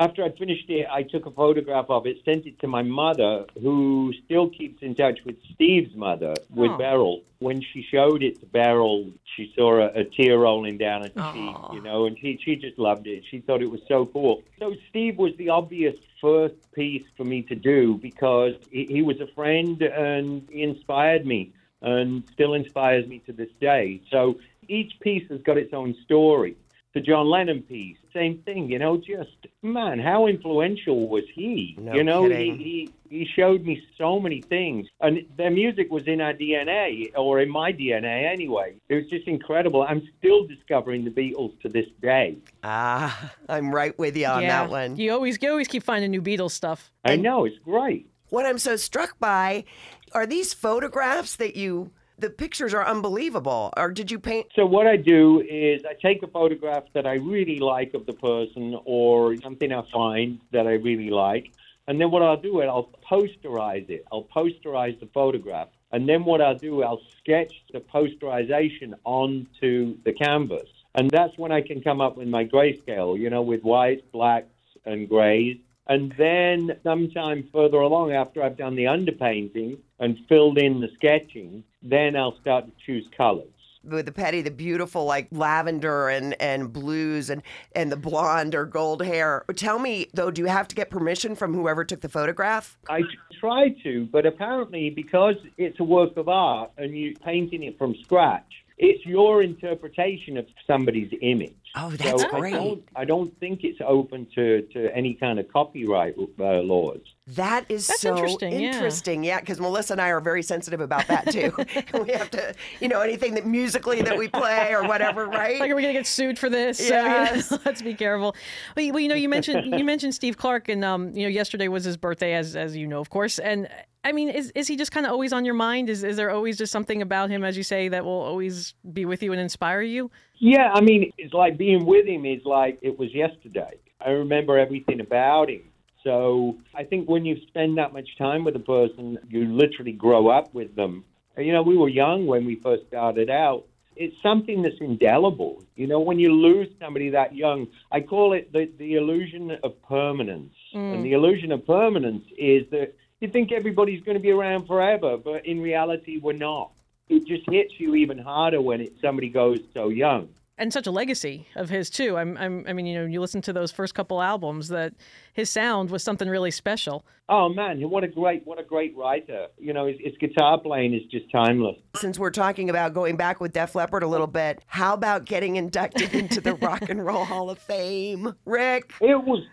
After 0.00 0.24
I'd 0.24 0.38
finished 0.38 0.70
it, 0.70 0.86
I 0.90 1.02
took 1.02 1.26
a 1.26 1.30
photograph 1.30 1.90
of 1.90 2.06
it, 2.06 2.16
sent 2.24 2.46
it 2.46 2.58
to 2.60 2.66
my 2.66 2.80
mother, 2.82 3.44
who 3.60 4.14
still 4.24 4.48
keeps 4.48 4.82
in 4.82 4.94
touch 4.94 5.18
with 5.26 5.36
Steve's 5.54 5.94
mother, 5.94 6.32
with 6.48 6.70
Oh. 6.70 6.78
Beryl. 6.78 7.20
When 7.40 7.60
she 7.60 7.82
showed 7.82 8.22
it 8.22 8.40
to 8.40 8.46
Beryl, 8.46 9.10
she 9.36 9.52
saw 9.54 9.74
a, 9.74 9.88
a 9.88 10.04
tear 10.04 10.38
rolling 10.38 10.78
down 10.78 11.02
her 11.02 11.08
cheek, 11.08 11.54
you 11.74 11.82
know, 11.82 12.06
and 12.06 12.18
she, 12.18 12.38
she 12.42 12.56
just 12.56 12.78
loved 12.78 13.06
it. 13.06 13.24
She 13.30 13.40
thought 13.40 13.60
it 13.60 13.70
was 13.70 13.82
so 13.88 14.06
cool. 14.06 14.42
So 14.58 14.74
Steve 14.88 15.18
was 15.18 15.36
the 15.36 15.50
obvious 15.50 15.96
first 16.18 16.54
piece 16.72 17.04
for 17.18 17.24
me 17.24 17.42
to 17.42 17.54
do 17.54 17.98
because 18.00 18.54
he, 18.70 18.86
he 18.86 19.02
was 19.02 19.20
a 19.20 19.26
friend 19.26 19.82
and 19.82 20.48
he 20.50 20.62
inspired 20.62 21.26
me 21.26 21.52
and 21.82 22.22
still 22.32 22.54
inspires 22.54 23.06
me 23.06 23.18
to 23.26 23.34
this 23.34 23.50
day. 23.60 24.00
So 24.10 24.38
each 24.66 24.98
piece 25.00 25.28
has 25.30 25.42
got 25.42 25.58
its 25.58 25.74
own 25.74 25.94
story 26.04 26.56
the 26.92 27.00
John 27.00 27.28
Lennon 27.28 27.62
piece, 27.62 27.96
same 28.12 28.38
thing. 28.38 28.70
You 28.70 28.78
know, 28.78 28.96
just 28.96 29.46
man, 29.62 29.98
how 29.98 30.26
influential 30.26 31.08
was 31.08 31.24
he? 31.34 31.76
No 31.78 31.94
you 31.94 32.04
know, 32.04 32.28
kidding. 32.28 32.58
he, 32.58 32.90
he 33.08 33.18
he 33.18 33.26
showed 33.36 33.64
me 33.64 33.82
so 33.98 34.20
many 34.20 34.40
things, 34.40 34.86
and 35.00 35.26
their 35.36 35.50
music 35.50 35.90
was 35.90 36.06
in 36.06 36.20
our 36.20 36.32
DNA, 36.32 37.10
or 37.16 37.40
in 37.40 37.50
my 37.50 37.72
DNA 37.72 38.30
anyway. 38.30 38.74
It 38.88 38.94
was 38.94 39.06
just 39.08 39.26
incredible. 39.26 39.82
I'm 39.82 40.08
still 40.18 40.46
discovering 40.46 41.04
the 41.04 41.10
Beatles 41.10 41.60
to 41.60 41.68
this 41.68 41.86
day. 42.00 42.38
Ah, 42.62 43.32
I'm 43.48 43.74
right 43.74 43.96
with 43.98 44.16
you 44.16 44.26
on 44.26 44.42
yeah. 44.42 44.62
that 44.62 44.70
one. 44.70 44.96
You 44.96 45.12
always, 45.12 45.38
you 45.40 45.50
always 45.50 45.68
keep 45.68 45.82
finding 45.82 46.10
new 46.10 46.22
Beatles 46.22 46.52
stuff. 46.52 46.92
I 47.04 47.16
know 47.16 47.44
it's 47.44 47.58
great. 47.58 48.10
What 48.30 48.46
I'm 48.46 48.58
so 48.58 48.76
struck 48.76 49.18
by 49.18 49.64
are 50.12 50.26
these 50.26 50.54
photographs 50.54 51.36
that 51.36 51.56
you, 51.56 51.90
the 52.20 52.30
pictures 52.30 52.74
are 52.74 52.86
unbelievable. 52.86 53.72
Or 53.76 53.90
did 53.90 54.10
you 54.10 54.18
paint? 54.18 54.46
So 54.54 54.66
what 54.66 54.86
I 54.86 54.96
do 54.96 55.40
is 55.40 55.82
I 55.88 55.94
take 55.94 56.22
a 56.22 56.26
photograph 56.26 56.84
that 56.94 57.06
I 57.06 57.14
really 57.14 57.58
like 57.58 57.94
of 57.94 58.06
the 58.06 58.12
person 58.12 58.78
or 58.84 59.36
something 59.38 59.72
I 59.72 59.82
find 59.90 60.40
that 60.52 60.66
I 60.66 60.72
really 60.72 61.10
like, 61.10 61.50
and 61.86 62.00
then 62.00 62.10
what 62.10 62.22
I'll 62.22 62.40
do 62.40 62.60
is 62.60 62.68
I'll 62.68 62.90
posterize 63.10 63.88
it. 63.88 64.04
I'll 64.12 64.28
posterize 64.34 64.98
the 65.00 65.08
photograph, 65.14 65.68
and 65.92 66.08
then 66.08 66.24
what 66.24 66.40
I'll 66.40 66.58
do 66.58 66.82
I'll 66.82 67.02
sketch 67.18 67.52
the 67.72 67.80
posterization 67.80 68.94
onto 69.04 69.96
the 70.04 70.12
canvas, 70.12 70.68
and 70.94 71.10
that's 71.10 71.36
when 71.38 71.52
I 71.52 71.62
can 71.62 71.80
come 71.82 72.00
up 72.00 72.16
with 72.16 72.28
my 72.28 72.44
grayscale, 72.44 73.18
you 73.18 73.30
know, 73.30 73.42
with 73.42 73.62
whites, 73.62 74.02
blacks, 74.12 74.48
and 74.84 75.08
grays. 75.08 75.56
And 75.90 76.14
then 76.16 76.70
sometime 76.84 77.48
further 77.52 77.78
along, 77.78 78.12
after 78.12 78.44
I've 78.44 78.56
done 78.56 78.76
the 78.76 78.84
underpainting 78.84 79.78
and 79.98 80.16
filled 80.28 80.56
in 80.56 80.80
the 80.80 80.88
sketching, 80.94 81.64
then 81.82 82.14
I'll 82.14 82.38
start 82.40 82.66
to 82.66 82.72
choose 82.86 83.06
colors. 83.16 83.48
with 83.82 84.06
the 84.06 84.12
petty, 84.12 84.42
the 84.42 84.50
beautiful 84.50 85.04
like 85.04 85.28
lavender 85.32 86.08
and 86.08 86.40
and 86.40 86.72
blues 86.72 87.30
and 87.30 87.42
and 87.74 87.90
the 87.90 87.96
blonde 87.96 88.54
or 88.54 88.66
gold 88.66 89.04
hair. 89.04 89.44
Tell 89.56 89.78
me 89.78 90.08
though, 90.14 90.30
do 90.30 90.42
you 90.42 90.48
have 90.48 90.68
to 90.68 90.76
get 90.76 90.90
permission 90.90 91.34
from 91.34 91.54
whoever 91.54 91.84
took 91.84 92.00
the 92.00 92.08
photograph? 92.08 92.78
I 92.88 93.02
try 93.40 93.70
to, 93.82 94.06
but 94.12 94.26
apparently 94.26 94.90
because 94.90 95.36
it's 95.56 95.80
a 95.80 95.84
work 95.84 96.16
of 96.16 96.28
art 96.28 96.70
and 96.76 96.96
you're 96.96 97.14
painting 97.24 97.62
it 97.62 97.78
from 97.78 97.94
scratch, 98.02 98.52
it's 98.78 99.04
your 99.06 99.42
interpretation 99.42 100.36
of 100.36 100.46
somebody's 100.66 101.12
image. 101.22 101.54
Oh, 101.76 101.90
that's 101.90 102.22
so 102.22 102.28
great. 102.30 102.54
I 102.54 102.56
don't, 102.56 102.82
I 102.96 103.04
don't 103.04 103.38
think 103.38 103.60
it's 103.62 103.80
open 103.86 104.26
to, 104.34 104.62
to 104.72 104.94
any 104.94 105.14
kind 105.14 105.38
of 105.38 105.48
copyright 105.52 106.16
uh, 106.18 106.44
laws. 106.62 107.00
That 107.28 107.64
is 107.68 107.86
That's 107.86 108.00
so 108.00 108.16
interesting, 108.16 108.52
yeah. 108.52 108.72
interesting. 108.72 109.22
Yeah, 109.22 109.38
because 109.38 109.60
Melissa 109.60 109.94
and 109.94 110.00
I 110.00 110.08
are 110.08 110.20
very 110.20 110.42
sensitive 110.42 110.80
about 110.80 111.06
that 111.06 111.30
too. 111.30 111.52
we 112.04 112.10
have 112.10 112.30
to, 112.32 112.54
you 112.80 112.88
know, 112.88 113.00
anything 113.00 113.34
that 113.34 113.46
musically 113.46 114.02
that 114.02 114.18
we 114.18 114.26
play 114.26 114.72
or 114.72 114.82
whatever, 114.88 115.26
right? 115.26 115.60
Like, 115.60 115.70
are 115.70 115.76
we 115.76 115.82
gonna 115.82 115.92
get 115.92 116.08
sued 116.08 116.40
for 116.40 116.50
this? 116.50 116.78
So, 116.78 116.84
you 116.84 116.90
know, 116.90 117.06
Yes. 117.06 117.56
let's 117.64 117.82
be 117.82 117.94
careful. 117.94 118.34
Well, 118.74 118.84
you, 118.84 118.92
well, 118.92 119.00
you 119.00 119.08
know, 119.08 119.14
you 119.14 119.28
mentioned 119.28 119.78
you 119.78 119.84
mentioned 119.84 120.14
Steve 120.14 120.36
Clark, 120.36 120.68
and 120.68 120.84
um, 120.84 121.14
you 121.14 121.22
know, 121.22 121.28
yesterday 121.28 121.68
was 121.68 121.84
his 121.84 121.96
birthday, 121.96 122.34
as 122.34 122.56
as 122.56 122.76
you 122.76 122.88
know, 122.88 123.00
of 123.00 123.10
course. 123.10 123.38
And 123.38 123.68
I 124.02 124.10
mean, 124.10 124.28
is 124.28 124.50
is 124.56 124.66
he 124.66 124.76
just 124.76 124.90
kind 124.90 125.06
of 125.06 125.12
always 125.12 125.32
on 125.32 125.44
your 125.44 125.54
mind? 125.54 125.88
Is 125.88 126.02
is 126.02 126.16
there 126.16 126.30
always 126.30 126.58
just 126.58 126.72
something 126.72 127.00
about 127.00 127.30
him, 127.30 127.44
as 127.44 127.56
you 127.56 127.62
say, 127.62 127.88
that 127.88 128.04
will 128.04 128.10
always 128.22 128.74
be 128.92 129.04
with 129.04 129.22
you 129.22 129.30
and 129.32 129.40
inspire 129.40 129.82
you? 129.82 130.10
Yeah, 130.40 130.72
I 130.72 130.80
mean, 130.80 131.12
it's 131.18 131.34
like 131.34 131.58
being 131.58 131.84
with 131.84 132.06
him 132.06 132.24
is 132.24 132.40
like 132.46 132.78
it 132.80 132.98
was 132.98 133.14
yesterday. 133.14 133.74
I 134.04 134.10
remember 134.10 134.58
everything 134.58 135.00
about 135.00 135.50
him. 135.50 135.62
So 136.02 136.56
I 136.74 136.84
think 136.84 137.10
when 137.10 137.26
you 137.26 137.36
spend 137.48 137.76
that 137.76 137.92
much 137.92 138.08
time 138.16 138.44
with 138.44 138.56
a 138.56 138.60
person, 138.60 139.18
you 139.28 139.44
literally 139.44 139.92
grow 139.92 140.28
up 140.28 140.52
with 140.54 140.74
them. 140.74 141.04
You 141.36 141.52
know, 141.52 141.62
we 141.62 141.76
were 141.76 141.90
young 141.90 142.26
when 142.26 142.46
we 142.46 142.56
first 142.56 142.86
started 142.88 143.28
out. 143.28 143.66
It's 143.96 144.16
something 144.22 144.62
that's 144.62 144.80
indelible. 144.80 145.62
You 145.76 145.86
know, 145.86 146.00
when 146.00 146.18
you 146.18 146.32
lose 146.32 146.68
somebody 146.80 147.10
that 147.10 147.36
young, 147.36 147.66
I 147.92 148.00
call 148.00 148.32
it 148.32 148.50
the, 148.50 148.70
the 148.78 148.94
illusion 148.94 149.58
of 149.62 149.82
permanence. 149.82 150.54
And 150.72 151.00
mm. 151.00 151.02
the 151.02 151.12
illusion 151.12 151.52
of 151.52 151.66
permanence 151.66 152.24
is 152.38 152.64
that 152.70 152.94
you 153.20 153.28
think 153.28 153.52
everybody's 153.52 154.02
going 154.02 154.16
to 154.16 154.22
be 154.22 154.30
around 154.30 154.66
forever, 154.66 155.18
but 155.18 155.44
in 155.44 155.60
reality, 155.60 156.18
we're 156.18 156.32
not. 156.32 156.70
It 157.10 157.26
just 157.26 157.42
hits 157.50 157.74
you 157.78 157.94
even 157.96 158.18
harder 158.18 158.60
when 158.62 158.80
it, 158.80 158.94
somebody 159.02 159.28
goes 159.28 159.58
so 159.74 159.88
young. 159.90 160.28
and 160.56 160.72
such 160.72 160.86
a 160.86 160.90
legacy 160.90 161.46
of 161.56 161.68
his 161.70 161.88
too. 161.90 162.16
I'm, 162.16 162.36
I'm, 162.36 162.64
I 162.68 162.72
mean, 162.72 162.86
you 162.86 162.98
know, 162.98 163.06
you 163.06 163.20
listen 163.20 163.40
to 163.42 163.52
those 163.52 163.72
first 163.72 163.94
couple 163.94 164.20
albums 164.22 164.68
that 164.68 164.92
his 165.32 165.48
sound 165.50 165.90
was 165.90 166.02
something 166.04 166.28
really 166.28 166.50
special. 166.50 167.04
Oh 167.30 167.48
man, 167.48 167.80
what 167.88 168.02
a 168.04 168.08
great 168.08 168.44
what 168.44 168.58
a 168.60 168.64
great 168.64 168.96
writer. 168.96 169.46
You 169.58 169.72
know, 169.72 169.86
his, 169.86 169.96
his 170.00 170.14
guitar 170.18 170.58
playing 170.60 170.94
is 170.94 171.02
just 171.10 171.30
timeless. 171.30 171.76
Since 171.96 172.18
we're 172.18 172.30
talking 172.30 172.68
about 172.70 172.92
going 172.92 173.16
back 173.16 173.40
with 173.40 173.52
Def 173.52 173.74
Leppard 173.74 174.02
a 174.02 174.08
little 174.08 174.26
bit, 174.26 174.62
how 174.66 174.94
about 174.94 175.24
getting 175.24 175.56
inducted 175.56 176.12
into 176.12 176.40
the 176.40 176.54
Rock 176.62 176.90
and 176.90 177.04
Roll 177.06 177.24
Hall 177.24 177.48
of 177.48 177.58
Fame? 177.58 178.34
Rick? 178.44 178.92
It 179.00 179.22
was, 179.24 179.44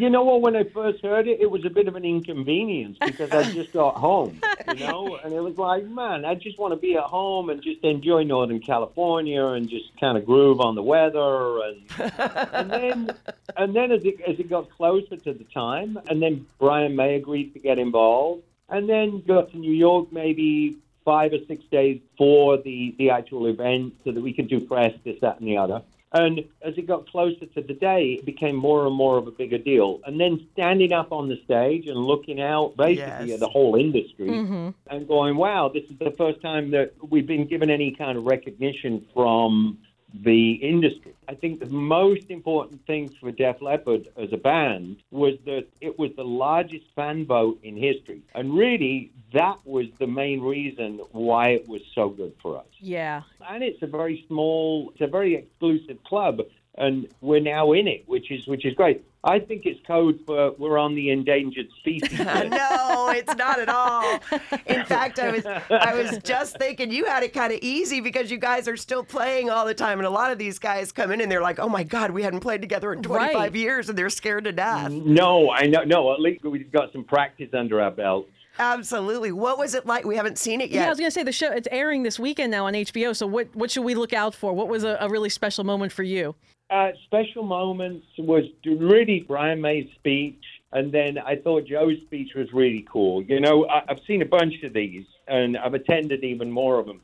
you 0.00 0.10
know 0.10 0.24
what? 0.24 0.40
When 0.40 0.56
I 0.56 0.64
first 0.64 1.02
heard 1.02 1.28
it, 1.28 1.40
it 1.40 1.50
was 1.50 1.64
a 1.64 1.70
bit 1.70 1.88
of 1.88 1.96
an 1.96 2.04
inconvenience 2.04 2.98
because 2.98 3.30
I 3.30 3.50
just 3.52 3.72
got 3.72 3.96
home, 3.96 4.40
you 4.68 4.86
know, 4.86 5.18
and 5.22 5.32
it 5.32 5.40
was 5.40 5.56
like, 5.58 5.84
man, 5.86 6.24
I 6.24 6.34
just 6.34 6.58
want 6.58 6.72
to 6.72 6.78
be 6.78 6.96
at 6.96 7.04
home 7.04 7.50
and 7.50 7.62
just 7.62 7.82
enjoy 7.82 8.24
Northern 8.24 8.60
California 8.60 9.44
and 9.44 9.68
just 9.68 9.98
kind 10.00 10.16
of 10.16 10.24
groove 10.24 10.60
on 10.60 10.74
the 10.74 10.82
weather, 10.82 11.60
and 11.62 12.12
and 12.52 12.70
then 12.70 13.16
and 13.56 13.74
then 13.74 13.92
as 13.92 14.04
it 14.04 14.20
as 14.20 14.38
it 14.38 14.48
got 14.48 14.70
closer 14.70 15.16
to 15.16 15.32
the 15.32 15.44
time, 15.44 15.98
and 16.08 16.22
then 16.22 16.46
Brian 16.58 16.96
May 16.96 17.16
agreed 17.16 17.52
to 17.54 17.58
get 17.58 17.78
involved, 17.78 18.42
and 18.68 18.88
then 18.88 19.22
got 19.26 19.50
to 19.52 19.58
New 19.58 19.72
York 19.72 20.12
maybe 20.12 20.76
five 21.04 21.32
or 21.32 21.38
six 21.46 21.64
days 21.64 22.00
before 22.10 22.58
the 22.58 22.94
the 22.98 23.10
actual 23.10 23.46
event 23.46 23.94
so 24.04 24.12
that 24.12 24.22
we 24.22 24.32
could 24.32 24.48
do 24.48 24.60
press, 24.60 24.92
this, 25.04 25.20
that, 25.20 25.38
and 25.38 25.48
the 25.48 25.56
other. 25.56 25.82
And 26.14 26.44
as 26.62 26.78
it 26.78 26.86
got 26.86 27.08
closer 27.08 27.44
to 27.44 27.60
the 27.60 27.74
day, 27.74 28.12
it 28.18 28.24
became 28.24 28.54
more 28.54 28.86
and 28.86 28.94
more 28.94 29.18
of 29.18 29.26
a 29.26 29.32
bigger 29.32 29.58
deal. 29.58 30.00
And 30.06 30.20
then 30.20 30.46
standing 30.52 30.92
up 30.92 31.10
on 31.10 31.28
the 31.28 31.40
stage 31.44 31.88
and 31.88 31.98
looking 31.98 32.40
out 32.40 32.76
basically 32.76 33.26
Yes. 33.26 33.34
at 33.34 33.40
the 33.40 33.48
whole 33.48 33.74
industry 33.74 34.28
mm-hmm. 34.28 34.70
and 34.86 35.08
going, 35.08 35.36
wow, 35.36 35.68
this 35.68 35.82
is 35.90 35.98
the 35.98 36.12
first 36.12 36.40
time 36.40 36.70
that 36.70 36.92
we've 37.10 37.26
been 37.26 37.46
given 37.48 37.68
any 37.68 37.90
kind 37.90 38.16
of 38.16 38.24
recognition 38.24 39.04
from 39.12 39.78
the 40.22 40.52
industry. 40.54 41.12
I 41.28 41.34
think 41.34 41.60
the 41.60 41.66
most 41.66 42.30
important 42.30 42.86
thing 42.86 43.08
for 43.20 43.32
Def 43.32 43.60
Leppard 43.60 44.08
as 44.16 44.32
a 44.32 44.36
band 44.36 44.98
was 45.10 45.34
that 45.46 45.66
it 45.80 45.98
was 45.98 46.10
the 46.16 46.24
largest 46.24 46.84
fan 46.94 47.26
vote 47.26 47.58
in 47.62 47.76
history. 47.76 48.22
And 48.34 48.54
really, 48.56 49.10
that 49.32 49.58
was 49.64 49.86
the 49.98 50.06
main 50.06 50.40
reason 50.40 51.00
why 51.10 51.48
it 51.50 51.68
was 51.68 51.82
so 51.94 52.08
good 52.10 52.34
for 52.40 52.58
us 52.58 52.66
Yeah. 52.78 53.22
and 53.48 53.62
it's 53.64 53.82
a 53.82 53.86
very 53.86 54.24
small, 54.28 54.90
it's 54.90 55.00
a 55.00 55.06
very 55.06 55.34
exclusive 55.34 56.02
club, 56.04 56.42
and 56.76 57.08
we're 57.20 57.40
now 57.40 57.72
in 57.72 57.88
it, 57.88 58.04
which 58.06 58.30
is 58.30 58.46
which 58.46 58.64
is 58.64 58.74
great. 58.74 59.02
I 59.26 59.38
think 59.40 59.64
it's 59.64 59.80
code 59.86 60.20
for 60.26 60.52
we're 60.58 60.76
on 60.76 60.94
the 60.94 61.10
endangered 61.10 61.68
species 61.78 62.18
no, 62.18 63.10
it's 63.16 63.34
not 63.36 63.58
at 63.58 63.70
all. 63.70 64.20
In 64.66 64.84
fact, 64.86 65.18
I 65.18 65.30
was 65.30 65.46
I 65.46 65.94
was 65.94 66.18
just 66.18 66.58
thinking 66.58 66.92
you 66.92 67.06
had 67.06 67.22
it 67.22 67.32
kind 67.32 67.52
of 67.52 67.58
easy 67.62 68.00
because 68.00 68.30
you 68.30 68.36
guys 68.36 68.68
are 68.68 68.76
still 68.76 69.02
playing 69.02 69.48
all 69.48 69.64
the 69.64 69.74
time, 69.74 69.98
and 69.98 70.06
a 70.06 70.10
lot 70.10 70.30
of 70.30 70.38
these 70.38 70.58
guys 70.58 70.92
come 70.92 71.10
in 71.10 71.20
and 71.22 71.32
they're 71.32 71.40
like, 71.42 71.58
"Oh 71.58 71.68
my 71.70 71.84
God, 71.84 72.10
we 72.10 72.22
hadn't 72.22 72.40
played 72.40 72.60
together 72.60 72.92
in 72.92 73.02
25 73.02 73.34
Right. 73.34 73.54
years," 73.54 73.88
and 73.88 73.96
they're 73.96 74.10
scared 74.10 74.44
to 74.44 74.52
death. 74.52 74.92
no, 74.92 75.50
I 75.50 75.66
know, 75.66 75.84
no. 75.84 76.12
At 76.12 76.20
least 76.20 76.44
we've 76.44 76.70
got 76.70 76.92
some 76.92 77.04
practice 77.04 77.48
under 77.54 77.80
our 77.80 77.90
belt. 77.90 78.28
Absolutely. 78.58 79.32
What 79.32 79.58
was 79.58 79.74
it 79.74 79.84
like? 79.86 80.04
We 80.04 80.16
haven't 80.16 80.38
seen 80.38 80.60
it 80.60 80.70
yet. 80.70 80.82
Yeah, 80.82 80.86
I 80.86 80.90
was 80.90 80.98
gonna 80.98 81.10
say 81.10 81.22
the 81.24 81.32
show 81.32 81.50
it's 81.50 81.66
airing 81.72 82.02
this 82.02 82.18
weekend 82.20 82.50
now 82.50 82.66
on 82.66 82.74
HBO. 82.74 83.16
So 83.16 83.26
what 83.26 83.48
what 83.54 83.70
should 83.70 83.84
we 83.84 83.94
look 83.94 84.12
out 84.12 84.34
for? 84.34 84.52
What 84.52 84.68
was 84.68 84.84
a, 84.84 84.96
a 85.00 85.08
really 85.08 85.28
special 85.28 85.64
moment 85.64 85.92
for 85.92 86.02
you? 86.02 86.34
Uh, 86.70 86.90
special 87.04 87.42
moments 87.42 88.06
was 88.18 88.44
really 88.64 89.20
Brian 89.20 89.60
May's 89.60 89.88
speech, 89.96 90.42
and 90.72 90.90
then 90.90 91.18
I 91.18 91.36
thought 91.36 91.66
Joe's 91.66 91.98
speech 92.06 92.34
was 92.34 92.52
really 92.52 92.86
cool. 92.90 93.22
You 93.22 93.38
know, 93.40 93.66
I, 93.68 93.84
I've 93.88 94.00
seen 94.06 94.22
a 94.22 94.26
bunch 94.26 94.62
of 94.62 94.72
these, 94.72 95.04
and 95.28 95.56
I've 95.58 95.74
attended 95.74 96.24
even 96.24 96.50
more 96.50 96.78
of 96.78 96.86
them. 96.86 97.00